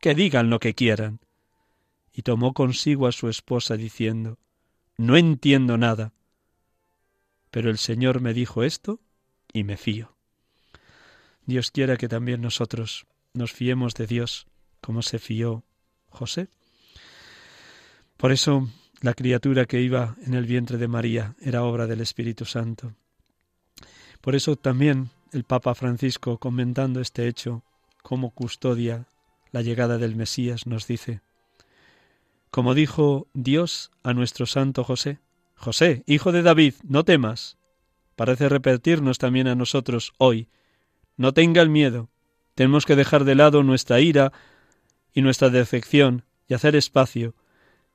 Que 0.01 0.13
digan 0.17 0.51
lo 0.51 0.59
que 0.59 0.75
quieran. 0.75 1.21
Y 2.13 2.23
tomó 2.23 2.53
consigo 2.53 3.07
a 3.07 3.13
su 3.13 3.29
esposa 3.29 3.77
diciendo 3.77 4.39
No 4.99 5.17
entiendo 5.17 5.79
nada. 5.79 6.15
Pero 7.53 7.71
el 7.71 7.79
Señor 7.79 8.21
me 8.21 8.35
dijo 8.35 8.65
esto 8.65 8.99
y 9.53 9.63
me 9.63 9.77
fío. 9.77 10.17
Dios 11.45 11.71
quiera 11.71 11.97
que 11.99 12.09
también 12.09 12.41
nosotros 12.41 13.07
nos 13.35 13.53
fiemos 13.53 13.95
de 13.95 14.09
Dios 14.09 14.49
como 14.81 15.03
se 15.03 15.21
fió 15.21 15.63
José. 16.09 16.49
Por 18.17 18.33
eso 18.33 18.69
la 19.03 19.15
criatura 19.15 19.67
que 19.67 19.81
iba 19.81 20.17
en 20.25 20.35
el 20.35 20.47
vientre 20.47 20.79
de 20.79 20.89
María 20.89 21.35
era 21.41 21.63
obra 21.63 21.87
del 21.87 22.01
Espíritu 22.01 22.45
Santo. 22.45 22.95
Por 24.21 24.35
eso 24.35 24.57
también 24.57 25.11
el 25.33 25.45
Papa 25.45 25.75
Francisco 25.75 26.39
comentando 26.39 27.01
este 27.01 27.29
hecho, 27.29 27.63
cómo 28.03 28.31
custodia 28.31 29.07
la 29.53 29.63
llegada 29.63 29.99
del 29.99 30.17
Mesías, 30.17 30.67
nos 30.67 30.87
dice, 30.87 31.21
como 32.51 32.75
dijo 32.75 33.27
Dios 33.35 33.91
a 34.03 34.15
nuestro 34.15 34.47
santo 34.47 34.83
José, 34.83 35.19
José, 35.55 36.03
hijo 36.07 36.33
de 36.33 36.43
David, 36.43 36.75
no 36.85 37.05
temas. 37.05 37.59
Parece 38.15 38.49
repetirnos 38.49 39.19
también 39.19 39.47
a 39.47 39.55
nosotros 39.55 40.15
hoy, 40.17 40.49
no 41.17 41.33
tenga 41.35 41.61
el 41.61 41.69
miedo, 41.69 42.09
tenemos 42.55 42.87
que 42.87 42.97
dejar 42.97 43.25
de 43.25 43.35
lado 43.35 43.63
nuestra 43.63 44.01
ira 44.01 44.33
y 45.13 45.21
nuestra 45.21 45.51
defección 45.51 46.25
y 46.49 46.55
hacer 46.55 46.77
espacio, 46.77 47.35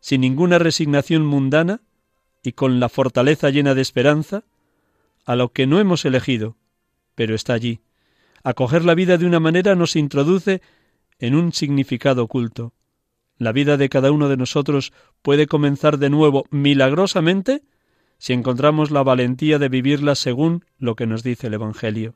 sin 0.01 0.21
ninguna 0.21 0.59
resignación 0.59 1.25
mundana 1.25 1.79
y 2.43 2.51
con 2.51 2.79
la 2.79 2.89
fortaleza 2.89 3.49
llena 3.49 3.75
de 3.75 3.81
esperanza, 3.81 4.43
a 5.25 5.35
lo 5.35 5.53
que 5.53 5.67
no 5.67 5.79
hemos 5.79 6.03
elegido, 6.03 6.57
pero 7.15 7.35
está 7.35 7.53
allí. 7.53 7.79
Acoger 8.43 8.83
la 8.83 8.95
vida 8.95 9.17
de 9.17 9.27
una 9.27 9.39
manera 9.39 9.75
nos 9.75 9.95
introduce 9.95 10.61
en 11.19 11.35
un 11.35 11.53
significado 11.53 12.23
oculto. 12.23 12.73
La 13.37 13.51
vida 13.51 13.77
de 13.77 13.89
cada 13.89 14.11
uno 14.11 14.27
de 14.27 14.37
nosotros 14.37 14.91
puede 15.21 15.45
comenzar 15.47 15.99
de 15.99 16.09
nuevo 16.09 16.45
milagrosamente 16.49 17.63
si 18.17 18.33
encontramos 18.33 18.91
la 18.91 19.03
valentía 19.03 19.59
de 19.59 19.69
vivirla 19.69 20.15
según 20.15 20.65
lo 20.77 20.95
que 20.95 21.07
nos 21.07 21.23
dice 21.23 21.47
el 21.47 21.55
Evangelio. 21.55 22.15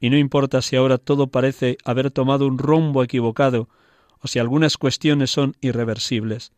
Y 0.00 0.10
no 0.10 0.16
importa 0.16 0.62
si 0.62 0.76
ahora 0.76 0.96
todo 0.96 1.28
parece 1.28 1.76
haber 1.84 2.10
tomado 2.10 2.46
un 2.46 2.58
rumbo 2.58 3.02
equivocado 3.02 3.68
o 4.20 4.28
si 4.28 4.38
algunas 4.38 4.76
cuestiones 4.76 5.30
son 5.30 5.56
irreversibles. 5.60 6.52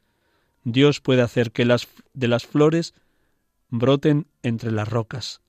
Dios 0.65 1.01
puede 1.01 1.23
hacer 1.23 1.53
que 1.53 1.65
las 1.65 1.89
de 2.13 2.29
las 2.29 2.47
flores 2.47 2.95
broten 3.69 4.27
entre 4.43 4.71
las 4.71 4.89
rocas. 4.89 5.41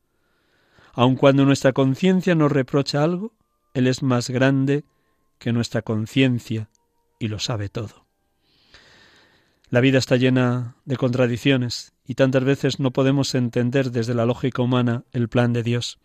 Aun 0.93 1.15
cuando 1.15 1.45
nuestra 1.45 1.73
conciencia 1.73 2.35
nos 2.35 2.51
reprocha 2.51 3.03
algo, 3.03 3.33
Él 3.73 3.87
es 3.87 4.03
más 4.03 4.29
grande 4.29 4.83
que 5.39 5.53
nuestra 5.53 5.81
conciencia 5.81 6.69
y 7.19 7.27
lo 7.27 7.39
sabe 7.39 7.69
todo. 7.69 8.05
La 9.69 9.79
vida 9.79 9.97
está 9.97 10.17
llena 10.17 10.75
de 10.83 10.97
contradicciones 10.97 11.93
y 12.05 12.15
tantas 12.15 12.43
veces 12.43 12.79
no 12.79 12.91
podemos 12.91 13.33
entender 13.35 13.91
desde 13.91 14.13
la 14.13 14.25
lógica 14.25 14.61
humana 14.61 15.05
el 15.13 15.29
plan 15.29 15.53
de 15.53 15.63
Dios. 15.63 15.97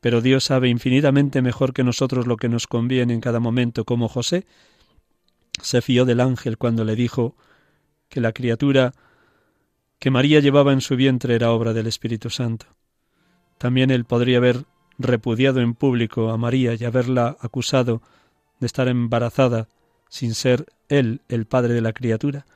Pero 0.00 0.20
Dios 0.20 0.44
sabe 0.44 0.68
infinitamente 0.68 1.42
mejor 1.42 1.72
que 1.72 1.84
nosotros 1.84 2.26
lo 2.26 2.36
que 2.36 2.48
nos 2.48 2.66
conviene 2.66 3.14
en 3.14 3.20
cada 3.20 3.40
momento, 3.40 3.84
como 3.84 4.08
José 4.08 4.46
se 5.62 5.80
fió 5.80 6.04
del 6.04 6.20
ángel 6.20 6.58
cuando 6.58 6.84
le 6.84 6.96
dijo 6.96 7.36
que 8.08 8.20
la 8.20 8.32
criatura 8.32 8.92
que 9.98 10.10
María 10.10 10.40
llevaba 10.40 10.72
en 10.72 10.80
su 10.80 10.96
vientre 10.96 11.34
era 11.34 11.52
obra 11.52 11.72
del 11.72 11.86
Espíritu 11.86 12.30
Santo. 12.30 12.66
También 13.58 13.90
él 13.90 14.04
podría 14.04 14.38
haber 14.38 14.64
repudiado 14.98 15.60
en 15.60 15.74
público 15.74 16.30
a 16.30 16.36
María 16.36 16.74
y 16.74 16.84
haberla 16.84 17.36
acusado 17.40 18.02
de 18.60 18.66
estar 18.66 18.88
embarazada 18.88 19.68
sin 20.08 20.34
ser 20.34 20.66
él 20.88 21.22
el 21.28 21.46
padre 21.46 21.74
de 21.74 21.80
la 21.80 21.92
criatura. 21.92 22.46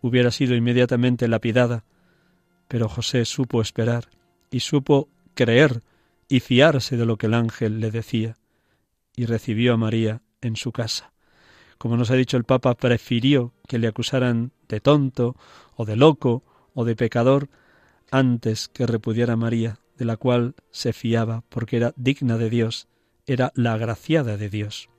Hubiera 0.00 0.30
sido 0.30 0.54
inmediatamente 0.54 1.28
lapidada. 1.28 1.84
Pero 2.68 2.88
José 2.88 3.24
supo 3.24 3.60
esperar 3.60 4.08
y 4.50 4.60
supo 4.60 5.08
creer 5.34 5.82
y 6.28 6.40
fiarse 6.40 6.96
de 6.96 7.04
lo 7.04 7.16
que 7.18 7.26
el 7.26 7.34
ángel 7.34 7.80
le 7.80 7.90
decía, 7.90 8.38
y 9.14 9.26
recibió 9.26 9.74
a 9.74 9.76
María 9.76 10.22
en 10.40 10.56
su 10.56 10.72
casa. 10.72 11.12
Como 11.82 11.96
nos 11.96 12.12
ha 12.12 12.14
dicho 12.14 12.36
el 12.36 12.44
Papa, 12.44 12.76
prefirió 12.76 13.52
que 13.66 13.80
le 13.80 13.88
acusaran 13.88 14.52
de 14.68 14.78
tonto 14.78 15.34
o 15.74 15.84
de 15.84 15.96
loco 15.96 16.44
o 16.74 16.84
de 16.84 16.94
pecador 16.94 17.48
antes 18.12 18.68
que 18.68 18.86
repudiar 18.86 19.32
a 19.32 19.36
María, 19.36 19.80
de 19.98 20.04
la 20.04 20.16
cual 20.16 20.54
se 20.70 20.92
fiaba 20.92 21.42
porque 21.48 21.78
era 21.78 21.92
digna 21.96 22.38
de 22.38 22.50
Dios, 22.50 22.86
era 23.26 23.50
la 23.56 23.72
agraciada 23.72 24.36
de 24.36 24.48
Dios. 24.48 24.90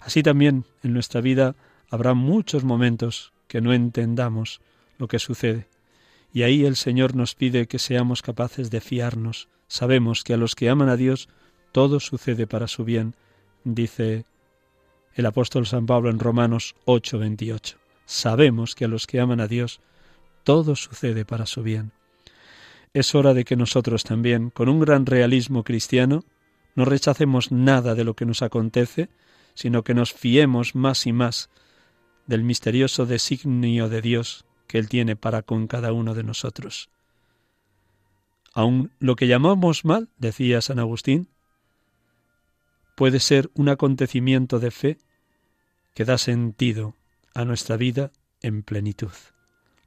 Así 0.00 0.22
también 0.22 0.66
en 0.82 0.92
nuestra 0.92 1.22
vida 1.22 1.56
habrá 1.88 2.12
muchos 2.12 2.62
momentos 2.62 3.32
que 3.46 3.62
no 3.62 3.72
entendamos 3.72 4.60
lo 4.98 5.08
que 5.08 5.20
sucede, 5.20 5.66
y 6.30 6.42
ahí 6.42 6.66
el 6.66 6.76
Señor 6.76 7.16
nos 7.16 7.36
pide 7.36 7.68
que 7.68 7.78
seamos 7.78 8.20
capaces 8.20 8.70
de 8.70 8.82
fiarnos. 8.82 9.48
Sabemos 9.66 10.24
que 10.24 10.34
a 10.34 10.36
los 10.36 10.54
que 10.54 10.68
aman 10.68 10.90
a 10.90 10.96
Dios 10.96 11.30
todo 11.72 12.00
sucede 12.00 12.46
para 12.46 12.68
su 12.68 12.84
bien, 12.84 13.14
dice 13.64 14.26
el 15.18 15.26
apóstol 15.26 15.66
San 15.66 15.84
Pablo 15.84 16.10
en 16.10 16.20
Romanos 16.20 16.76
8:28. 16.84 17.76
Sabemos 18.06 18.76
que 18.76 18.84
a 18.84 18.88
los 18.88 19.08
que 19.08 19.18
aman 19.18 19.40
a 19.40 19.48
Dios 19.48 19.80
todo 20.44 20.76
sucede 20.76 21.24
para 21.24 21.44
su 21.44 21.64
bien. 21.64 21.90
Es 22.94 23.16
hora 23.16 23.34
de 23.34 23.44
que 23.44 23.56
nosotros 23.56 24.04
también, 24.04 24.50
con 24.50 24.68
un 24.68 24.78
gran 24.78 25.06
realismo 25.06 25.64
cristiano, 25.64 26.24
no 26.76 26.84
rechacemos 26.84 27.50
nada 27.50 27.96
de 27.96 28.04
lo 28.04 28.14
que 28.14 28.26
nos 28.26 28.42
acontece, 28.42 29.08
sino 29.54 29.82
que 29.82 29.92
nos 29.92 30.12
fiemos 30.12 30.76
más 30.76 31.04
y 31.04 31.12
más 31.12 31.50
del 32.28 32.44
misterioso 32.44 33.04
designio 33.04 33.88
de 33.88 34.00
Dios 34.00 34.46
que 34.68 34.78
Él 34.78 34.88
tiene 34.88 35.16
para 35.16 35.42
con 35.42 35.66
cada 35.66 35.92
uno 35.92 36.14
de 36.14 36.22
nosotros. 36.22 36.90
Aun 38.54 38.92
lo 39.00 39.16
que 39.16 39.26
llamamos 39.26 39.84
mal, 39.84 40.10
decía 40.16 40.60
San 40.60 40.78
Agustín, 40.78 41.28
puede 42.94 43.18
ser 43.18 43.50
un 43.54 43.68
acontecimiento 43.68 44.60
de 44.60 44.70
fe 44.70 44.98
que 45.98 46.04
da 46.04 46.16
sentido 46.16 46.94
a 47.34 47.44
nuestra 47.44 47.76
vida 47.76 48.12
en 48.40 48.62
plenitud. 48.62 49.10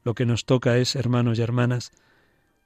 Lo 0.03 0.13
que 0.13 0.25
nos 0.25 0.43
toca 0.43 0.77
es, 0.77 0.97
hermanos 0.97 1.39
y 1.39 1.41
hermanas, 1.41 1.93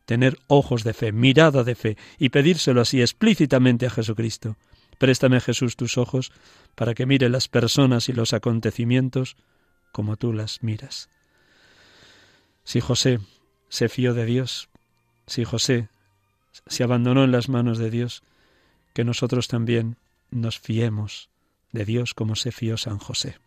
tener 0.06 0.40
ojos 0.48 0.84
de 0.84 0.96
fe, 0.96 1.12
mirada 1.12 1.64
de 1.64 1.76
fe, 1.76 1.96
y 2.18 2.30
pedírselo 2.30 2.82
así 2.82 3.02
explícitamente 3.02 3.86
a 3.86 3.92
Jesucristo. 3.92 4.58
Préstame, 4.98 5.40
Jesús, 5.42 5.76
tus 5.76 6.00
ojos 6.00 6.32
para 6.74 6.96
que 6.96 7.06
mire 7.06 7.30
las 7.30 7.48
personas 7.48 8.10
y 8.10 8.14
los 8.14 8.34
acontecimientos 8.34 9.38
como 9.92 10.18
tú 10.18 10.34
las 10.34 10.64
miras. 10.64 11.12
Si 12.64 12.82
José 12.82 13.20
se 13.70 13.90
fió 13.90 14.16
de 14.16 14.26
Dios, 14.26 14.70
si 15.28 15.44
José 15.44 15.90
se 16.66 16.84
abandonó 16.84 17.24
en 17.24 17.32
las 17.32 17.48
manos 17.48 17.78
de 17.78 17.92
Dios, 17.92 18.24
que 18.96 19.04
nosotros 19.04 19.48
también 19.48 19.98
nos 20.32 20.60
fiemos 20.60 21.30
de 21.76 21.86
Dios 21.86 22.16
como 22.16 22.36
se 22.36 22.52
fió 22.52 22.78
San 22.78 22.98
José. 22.98 23.38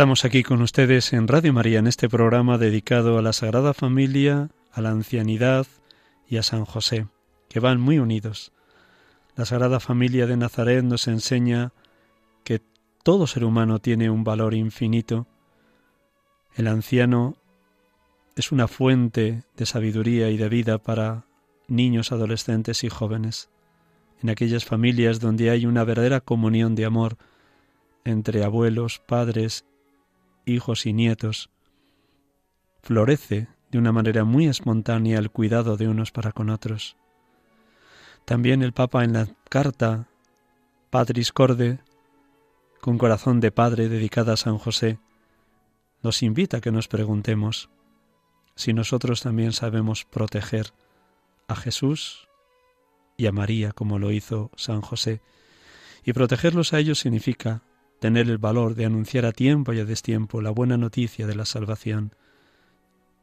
Estamos 0.00 0.24
aquí 0.24 0.42
con 0.42 0.62
ustedes 0.62 1.12
en 1.12 1.28
Radio 1.28 1.52
María 1.52 1.78
en 1.78 1.86
este 1.86 2.08
programa 2.08 2.56
dedicado 2.56 3.18
a 3.18 3.22
la 3.22 3.34
Sagrada 3.34 3.74
Familia, 3.74 4.48
a 4.72 4.80
la 4.80 4.88
ancianidad 4.88 5.66
y 6.26 6.38
a 6.38 6.42
San 6.42 6.64
José, 6.64 7.06
que 7.50 7.60
van 7.60 7.82
muy 7.82 7.98
unidos. 7.98 8.50
La 9.36 9.44
Sagrada 9.44 9.78
Familia 9.78 10.26
de 10.26 10.38
Nazaret 10.38 10.82
nos 10.82 11.06
enseña 11.06 11.74
que 12.44 12.62
todo 13.02 13.26
ser 13.26 13.44
humano 13.44 13.78
tiene 13.78 14.08
un 14.08 14.24
valor 14.24 14.54
infinito. 14.54 15.26
El 16.56 16.68
anciano 16.68 17.36
es 18.36 18.52
una 18.52 18.68
fuente 18.68 19.42
de 19.54 19.66
sabiduría 19.66 20.30
y 20.30 20.38
de 20.38 20.48
vida 20.48 20.78
para 20.78 21.26
niños, 21.68 22.10
adolescentes 22.10 22.84
y 22.84 22.88
jóvenes. 22.88 23.50
En 24.22 24.30
aquellas 24.30 24.64
familias 24.64 25.20
donde 25.20 25.50
hay 25.50 25.66
una 25.66 25.84
verdadera 25.84 26.22
comunión 26.22 26.74
de 26.74 26.86
amor 26.86 27.18
entre 28.06 28.44
abuelos, 28.44 29.02
padres 29.06 29.66
hijos 30.50 30.86
y 30.86 30.92
nietos. 30.92 31.50
Florece 32.82 33.48
de 33.70 33.78
una 33.78 33.92
manera 33.92 34.24
muy 34.24 34.46
espontánea 34.46 35.18
el 35.18 35.30
cuidado 35.30 35.76
de 35.76 35.88
unos 35.88 36.10
para 36.10 36.32
con 36.32 36.50
otros. 36.50 36.96
También 38.24 38.62
el 38.62 38.72
Papa 38.72 39.04
en 39.04 39.12
la 39.12 39.28
carta 39.48 40.08
Patris 40.90 41.32
Corde, 41.32 41.78
con 42.80 42.98
corazón 42.98 43.40
de 43.40 43.52
padre 43.52 43.88
dedicada 43.88 44.32
a 44.32 44.36
San 44.36 44.58
José, 44.58 44.98
nos 46.02 46.22
invita 46.22 46.58
a 46.58 46.60
que 46.60 46.72
nos 46.72 46.88
preguntemos 46.88 47.70
si 48.56 48.72
nosotros 48.72 49.22
también 49.22 49.52
sabemos 49.52 50.04
proteger 50.04 50.72
a 51.46 51.54
Jesús 51.56 52.28
y 53.16 53.26
a 53.26 53.32
María 53.32 53.72
como 53.72 53.98
lo 53.98 54.10
hizo 54.10 54.50
San 54.56 54.80
José. 54.80 55.20
Y 56.04 56.12
protegerlos 56.12 56.72
a 56.72 56.78
ellos 56.78 56.98
significa 56.98 57.62
tener 58.00 58.30
el 58.30 58.38
valor 58.38 58.74
de 58.74 58.86
anunciar 58.86 59.26
a 59.26 59.32
tiempo 59.32 59.72
y 59.72 59.78
a 59.78 59.84
destiempo 59.84 60.40
la 60.40 60.50
buena 60.50 60.76
noticia 60.78 61.26
de 61.26 61.34
la 61.34 61.44
salvación. 61.44 62.14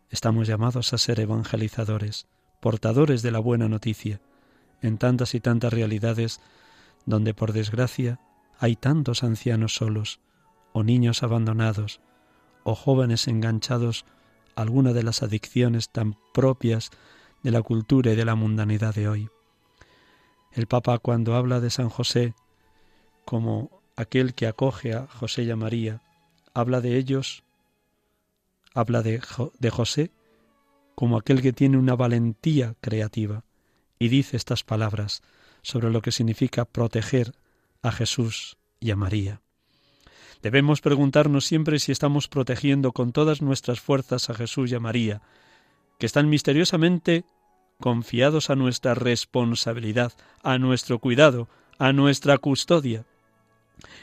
Estamos 0.09 0.47
llamados 0.47 0.93
a 0.93 0.99
ser 0.99 1.19
evangelizadores, 1.19 2.28
portadores 2.61 3.23
de 3.23 3.32
la 3.32 3.39
buena 3.39 3.67
noticia, 3.67 4.21
en 4.82 4.99
tantas 4.99 5.34
y 5.34 5.39
tantas 5.39 5.73
realidades 5.73 6.39
donde 7.05 7.34
por 7.34 7.53
desgracia 7.53 8.19
hay 8.59 8.75
tantos 8.75 9.23
ancianos 9.23 9.75
solos, 9.75 10.19
o 10.73 10.84
niños 10.84 11.23
abandonados, 11.23 11.99
o 12.63 12.75
jóvenes 12.75 13.28
enganchados 13.28 14.05
a 14.55 14.61
alguna 14.61 14.93
de 14.93 15.01
las 15.01 15.23
adicciones 15.23 15.89
tan 15.89 16.15
propias 16.34 16.91
de 17.41 17.49
la 17.51 17.63
cultura 17.63 18.11
y 18.11 18.15
de 18.15 18.25
la 18.25 18.36
mundanidad 18.36 18.93
de 18.93 19.07
hoy. 19.07 19.30
El 20.51 20.67
Papa 20.67 20.99
cuando 20.99 21.36
habla 21.36 21.59
de 21.61 21.71
San 21.71 21.89
José 21.89 22.36
como 23.25 23.76
aquel 23.97 24.33
que 24.33 24.47
acoge 24.47 24.93
a 24.93 25.07
José 25.07 25.43
y 25.43 25.51
a 25.51 25.57
María, 25.57 26.01
habla 26.53 26.79
de 26.79 26.97
ellos, 26.97 27.43
habla 28.73 29.01
de, 29.01 29.19
José 29.69 30.11
como 30.95 31.17
aquel 31.17 31.41
que 31.41 31.53
tiene 31.53 31.77
una 31.77 31.95
valentía 31.95 32.75
creativa 32.79 33.43
y 33.99 34.07
dice 34.07 34.37
estas 34.37 34.63
palabras 34.63 35.21
sobre 35.61 35.89
lo 35.89 36.01
que 36.01 36.11
significa 36.11 36.65
proteger 36.65 37.33
a 37.81 37.91
Jesús 37.91 38.57
y 38.79 38.91
a 38.91 38.95
María. 38.95 39.41
Debemos 40.41 40.81
preguntarnos 40.81 41.45
siempre 41.45 41.79
si 41.79 41.91
estamos 41.91 42.27
protegiendo 42.27 42.91
con 42.91 43.11
todas 43.11 43.41
nuestras 43.41 43.79
fuerzas 43.79 44.29
a 44.29 44.35
Jesús 44.35 44.71
y 44.71 44.75
a 44.75 44.79
María, 44.79 45.21
que 45.99 46.05
están 46.05 46.29
misteriosamente 46.29 47.25
confiados 47.79 48.49
a 48.49 48.55
nuestra 48.55 48.93
responsabilidad, 48.93 50.13
a 50.43 50.57
nuestro 50.57 50.99
cuidado, 50.99 51.47
a 51.79 51.93
nuestra 51.93 52.37
custodia. 52.37 53.05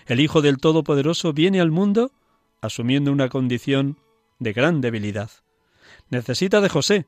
El 0.07 0.20
Hijo 0.20 0.43
del 0.43 0.59
Todopoderoso 0.59 1.32
viene 1.32 1.61
al 1.61 1.70
mundo 1.70 2.12
asumiendo 2.61 3.12
una 3.12 3.28
condición 3.28 3.99
de 4.39 4.53
gran 4.53 4.80
debilidad. 4.80 5.30
Necesita 6.11 6.61
de 6.61 6.68
José 6.68 7.07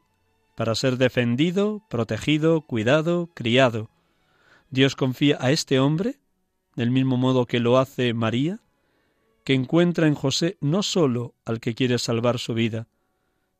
para 0.54 0.74
ser 0.74 0.96
defendido, 0.96 1.82
protegido, 1.88 2.62
cuidado, 2.62 3.30
criado. 3.34 3.90
Dios 4.70 4.96
confía 4.96 5.36
a 5.40 5.50
este 5.50 5.78
hombre, 5.78 6.18
del 6.74 6.90
mismo 6.90 7.16
modo 7.16 7.46
que 7.46 7.60
lo 7.60 7.78
hace 7.78 8.12
María, 8.14 8.60
que 9.44 9.54
encuentra 9.54 10.08
en 10.08 10.14
José 10.14 10.56
no 10.60 10.82
sólo 10.82 11.34
al 11.44 11.60
que 11.60 11.74
quiere 11.74 11.98
salvar 11.98 12.38
su 12.38 12.54
vida, 12.54 12.88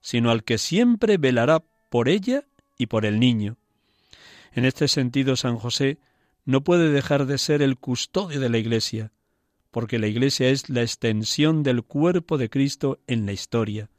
sino 0.01 0.31
al 0.31 0.43
que 0.43 0.59
siempre 0.59 1.17
velará 1.17 1.63
por 1.91 2.09
ella 2.09 2.45
y 2.77 2.87
por 2.87 3.05
el 3.07 3.21
niño. 3.21 3.57
En 4.53 4.65
este 4.65 4.89
sentido, 4.89 5.37
San 5.37 5.59
José 5.59 5.99
no 6.47 6.63
puede 6.63 6.91
dejar 6.91 7.27
de 7.27 7.39
ser 7.39 7.61
el 7.61 7.77
custodio 7.77 8.41
de 8.41 8.49
la 8.49 8.59
Iglesia, 8.59 9.13
porque 9.73 9.99
la 9.99 10.07
Iglesia 10.07 10.49
es 10.49 10.71
la 10.71 10.81
extensión 10.81 11.63
del 11.63 11.83
cuerpo 11.83 12.39
de 12.39 12.49
Cristo 12.49 13.01
en 13.09 13.27
la 13.27 13.33
historia. 13.33 13.91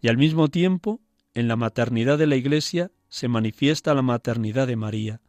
Y 0.00 0.08
al 0.08 0.16
mismo 0.16 0.48
tiempo, 0.48 1.00
en 1.34 1.46
la 1.46 1.56
maternidad 1.56 2.18
de 2.18 2.26
la 2.26 2.36
Iglesia 2.36 2.90
se 3.08 3.28
manifiesta 3.28 3.94
la 3.94 4.02
maternidad 4.02 4.66
de 4.66 4.76
María. 4.76 5.20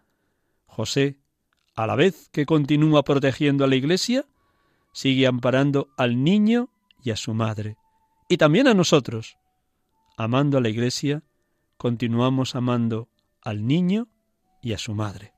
José, 0.66 1.20
a 1.76 1.86
la 1.88 1.96
vez 1.96 2.30
que 2.32 2.46
continúa 2.46 3.04
protegiendo 3.04 3.66
a 3.66 3.68
la 3.68 3.76
Iglesia, 3.76 4.26
sigue 4.94 5.28
amparando 5.28 5.90
al 5.98 6.24
niño 6.24 6.70
y 7.04 7.12
a 7.12 7.18
su 7.18 7.34
madre, 7.34 7.78
y 8.30 8.38
también 8.38 8.68
a 8.68 8.74
nosotros. 8.74 9.38
Amando 10.18 10.58
a 10.58 10.62
la 10.62 10.70
Iglesia, 10.70 11.22
continuamos 11.76 12.56
amando 12.56 13.10
al 13.42 13.68
niño 13.68 14.08
y 14.62 14.72
a 14.72 14.78
su 14.78 14.96
madre. 14.96 15.35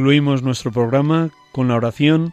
Concluimos 0.00 0.42
nuestro 0.42 0.72
programa 0.72 1.28
con 1.52 1.68
la 1.68 1.74
oración 1.74 2.32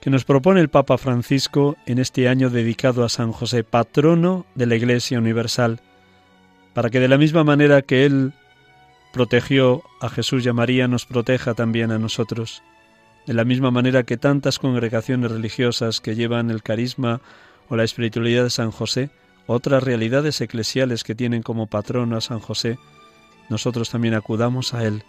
que 0.00 0.10
nos 0.10 0.24
propone 0.24 0.60
el 0.60 0.68
Papa 0.68 0.96
Francisco 0.96 1.76
en 1.86 1.98
este 1.98 2.28
año 2.28 2.50
dedicado 2.50 3.04
a 3.04 3.08
San 3.08 3.32
José, 3.32 3.64
patrono 3.64 4.46
de 4.54 4.66
la 4.66 4.76
Iglesia 4.76 5.18
Universal, 5.18 5.80
para 6.72 6.90
que 6.90 7.00
de 7.00 7.08
la 7.08 7.18
misma 7.18 7.42
manera 7.42 7.82
que 7.82 8.06
Él 8.06 8.32
protegió 9.12 9.82
a 10.00 10.08
Jesús 10.08 10.46
y 10.46 10.50
a 10.50 10.52
María, 10.52 10.86
nos 10.86 11.04
proteja 11.04 11.54
también 11.54 11.90
a 11.90 11.98
nosotros, 11.98 12.62
de 13.26 13.34
la 13.34 13.44
misma 13.44 13.72
manera 13.72 14.04
que 14.04 14.16
tantas 14.16 14.60
congregaciones 14.60 15.32
religiosas 15.32 16.00
que 16.00 16.14
llevan 16.14 16.48
el 16.48 16.62
carisma 16.62 17.20
o 17.68 17.74
la 17.74 17.82
espiritualidad 17.82 18.44
de 18.44 18.50
San 18.50 18.70
José, 18.70 19.10
otras 19.48 19.82
realidades 19.82 20.40
eclesiales 20.40 21.02
que 21.02 21.16
tienen 21.16 21.42
como 21.42 21.66
patrono 21.66 22.16
a 22.16 22.20
San 22.20 22.38
José, 22.38 22.78
nosotros 23.50 23.90
también 23.90 24.14
acudamos 24.14 24.74
a 24.74 24.84
Él 24.84 25.02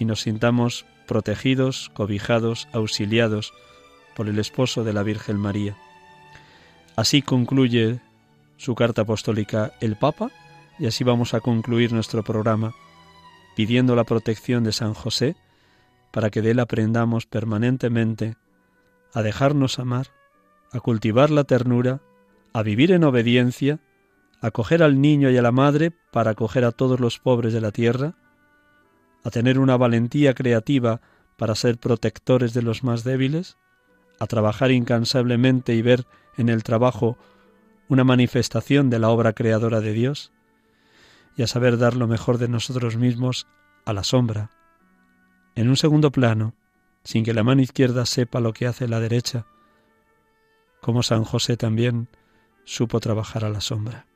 y 0.00 0.06
nos 0.06 0.22
sintamos 0.22 0.86
protegidos, 1.06 1.90
cobijados, 1.94 2.66
auxiliados 2.72 3.52
por 4.16 4.28
el 4.28 4.40
esposo 4.40 4.82
de 4.82 4.92
la 4.92 5.04
Virgen 5.04 5.36
María. 5.36 5.76
Así 6.96 7.22
concluye 7.22 8.00
su 8.56 8.74
carta 8.74 9.02
apostólica 9.02 9.72
el 9.80 9.96
Papa 9.96 10.30
y 10.78 10.86
así 10.86 11.04
vamos 11.04 11.34
a 11.34 11.40
concluir 11.40 11.92
nuestro 11.92 12.24
programa 12.24 12.74
pidiendo 13.54 13.94
la 13.94 14.04
protección 14.04 14.64
de 14.64 14.72
San 14.72 14.94
José 14.94 15.36
para 16.10 16.30
que 16.30 16.42
de 16.42 16.52
él 16.52 16.60
aprendamos 16.60 17.26
permanentemente 17.26 18.36
a 19.12 19.22
dejarnos 19.22 19.78
amar, 19.78 20.08
a 20.72 20.80
cultivar 20.80 21.30
la 21.30 21.44
ternura, 21.44 22.00
a 22.52 22.62
vivir 22.62 22.90
en 22.92 23.04
obediencia, 23.04 23.80
a 24.40 24.48
acoger 24.48 24.82
al 24.82 25.00
niño 25.00 25.30
y 25.30 25.36
a 25.36 25.42
la 25.42 25.52
madre 25.52 25.92
para 26.10 26.30
acoger 26.30 26.64
a 26.64 26.72
todos 26.72 27.00
los 27.00 27.18
pobres 27.18 27.52
de 27.52 27.60
la 27.60 27.70
tierra, 27.70 28.14
a 29.24 29.30
tener 29.30 29.58
una 29.58 29.76
valentía 29.76 30.34
creativa 30.34 31.00
para 31.36 31.54
ser 31.54 31.78
protectores 31.78 32.54
de 32.54 32.62
los 32.62 32.84
más 32.84 33.04
débiles, 33.04 33.56
a 34.18 34.26
trabajar 34.26 34.70
incansablemente 34.70 35.74
y 35.74 35.82
ver 35.82 36.06
en 36.36 36.48
el 36.48 36.62
trabajo 36.62 37.16
una 37.88 38.04
manifestación 38.04 38.90
de 38.90 38.98
la 38.98 39.08
obra 39.08 39.32
creadora 39.32 39.80
de 39.80 39.92
Dios, 39.92 40.32
y 41.36 41.42
a 41.42 41.46
saber 41.46 41.78
dar 41.78 41.96
lo 41.96 42.06
mejor 42.06 42.38
de 42.38 42.48
nosotros 42.48 42.96
mismos 42.96 43.46
a 43.84 43.92
la 43.92 44.04
sombra, 44.04 44.50
en 45.54 45.68
un 45.68 45.76
segundo 45.76 46.10
plano, 46.10 46.54
sin 47.04 47.24
que 47.24 47.34
la 47.34 47.42
mano 47.42 47.62
izquierda 47.62 48.06
sepa 48.06 48.40
lo 48.40 48.52
que 48.52 48.66
hace 48.66 48.88
la 48.88 49.00
derecha, 49.00 49.46
como 50.80 51.02
San 51.02 51.24
José 51.24 51.56
también 51.56 52.08
supo 52.64 53.00
trabajar 53.00 53.44
a 53.44 53.50
la 53.50 53.60
sombra. 53.60 54.06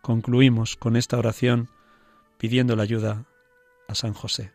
Concluimos 0.00 0.76
con 0.76 0.96
esta 0.96 1.18
oración 1.18 1.68
pidiendo 2.38 2.76
la 2.76 2.84
ayuda 2.84 3.26
a 3.88 3.94
San 3.94 4.12
José. 4.12 4.52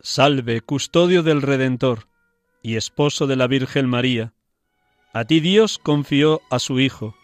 Salve, 0.00 0.60
custodio 0.62 1.22
del 1.22 1.42
Redentor 1.42 2.08
y 2.62 2.76
esposo 2.76 3.26
de 3.26 3.36
la 3.36 3.46
Virgen 3.46 3.88
María. 3.88 4.32
A 5.12 5.24
ti 5.24 5.40
Dios 5.40 5.78
confió 5.78 6.40
a 6.50 6.58
su 6.58 6.80
Hijo. 6.80 7.14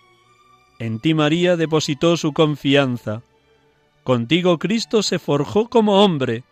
En 0.78 1.00
ti 1.00 1.14
María 1.14 1.56
depositó 1.56 2.16
su 2.16 2.32
confianza. 2.32 3.22
Contigo 4.04 4.58
Cristo 4.58 5.02
se 5.02 5.18
forjó 5.18 5.68
como 5.68 6.04
hombre. 6.04 6.44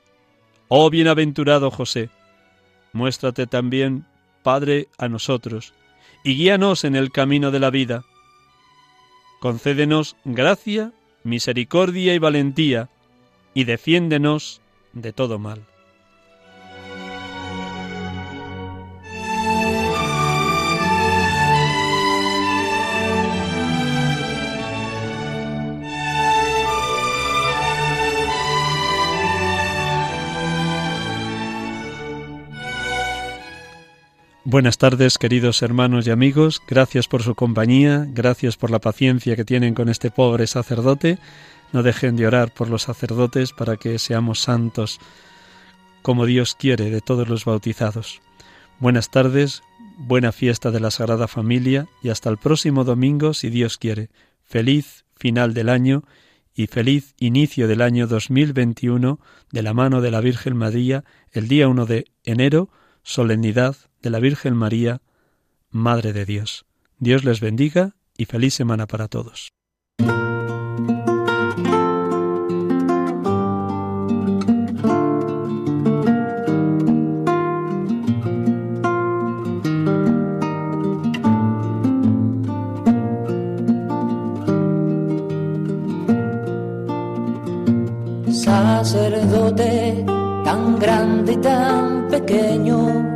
Oh 0.68 0.90
bienaventurado 0.90 1.70
José, 1.70 2.10
muéstrate 2.92 3.46
también, 3.46 4.04
Padre, 4.42 4.88
a 4.98 5.08
nosotros, 5.08 5.72
y 6.26 6.34
guíanos 6.34 6.82
en 6.82 6.96
el 6.96 7.12
camino 7.12 7.52
de 7.52 7.60
la 7.60 7.70
vida. 7.70 8.04
Concédenos 9.38 10.16
gracia, 10.24 10.90
misericordia 11.22 12.14
y 12.14 12.18
valentía, 12.18 12.88
y 13.54 13.62
defiéndenos 13.62 14.60
de 14.92 15.12
todo 15.12 15.38
mal. 15.38 15.64
Buenas 34.56 34.78
tardes, 34.78 35.18
queridos 35.18 35.60
hermanos 35.60 36.06
y 36.06 36.10
amigos. 36.10 36.62
Gracias 36.66 37.08
por 37.08 37.22
su 37.22 37.34
compañía, 37.34 38.06
gracias 38.08 38.56
por 38.56 38.70
la 38.70 38.78
paciencia 38.78 39.36
que 39.36 39.44
tienen 39.44 39.74
con 39.74 39.90
este 39.90 40.10
pobre 40.10 40.46
sacerdote. 40.46 41.18
No 41.74 41.82
dejen 41.82 42.16
de 42.16 42.26
orar 42.26 42.54
por 42.54 42.70
los 42.70 42.84
sacerdotes 42.84 43.52
para 43.52 43.76
que 43.76 43.98
seamos 43.98 44.40
santos 44.40 44.98
como 46.00 46.24
Dios 46.24 46.54
quiere 46.54 46.88
de 46.88 47.02
todos 47.02 47.28
los 47.28 47.44
bautizados. 47.44 48.22
Buenas 48.80 49.10
tardes, 49.10 49.60
buena 49.98 50.32
fiesta 50.32 50.70
de 50.70 50.80
la 50.80 50.90
Sagrada 50.90 51.28
Familia 51.28 51.86
y 52.02 52.08
hasta 52.08 52.30
el 52.30 52.38
próximo 52.38 52.84
domingo, 52.84 53.34
si 53.34 53.50
Dios 53.50 53.76
quiere. 53.76 54.08
Feliz 54.42 55.04
final 55.16 55.52
del 55.52 55.68
año 55.68 56.02
y 56.54 56.68
feliz 56.68 57.14
inicio 57.18 57.68
del 57.68 57.82
año 57.82 58.06
2021 58.06 59.20
de 59.52 59.62
la 59.62 59.74
mano 59.74 60.00
de 60.00 60.10
la 60.10 60.22
Virgen 60.22 60.56
María 60.56 61.04
el 61.30 61.46
día 61.46 61.68
1 61.68 61.84
de 61.84 62.06
enero, 62.24 62.70
solemnidad 63.02 63.76
de 64.06 64.10
la 64.10 64.20
Virgen 64.20 64.54
María, 64.54 65.02
Madre 65.68 66.12
de 66.12 66.24
Dios. 66.24 66.64
Dios 67.00 67.24
les 67.24 67.40
bendiga 67.40 67.96
y 68.16 68.26
feliz 68.26 68.54
semana 68.54 68.86
para 68.86 69.08
todos. 69.08 69.50
Sacerdote 88.30 90.04
tan 90.44 90.78
grande 90.78 91.32
y 91.32 91.36
tan 91.38 92.06
pequeño, 92.08 93.15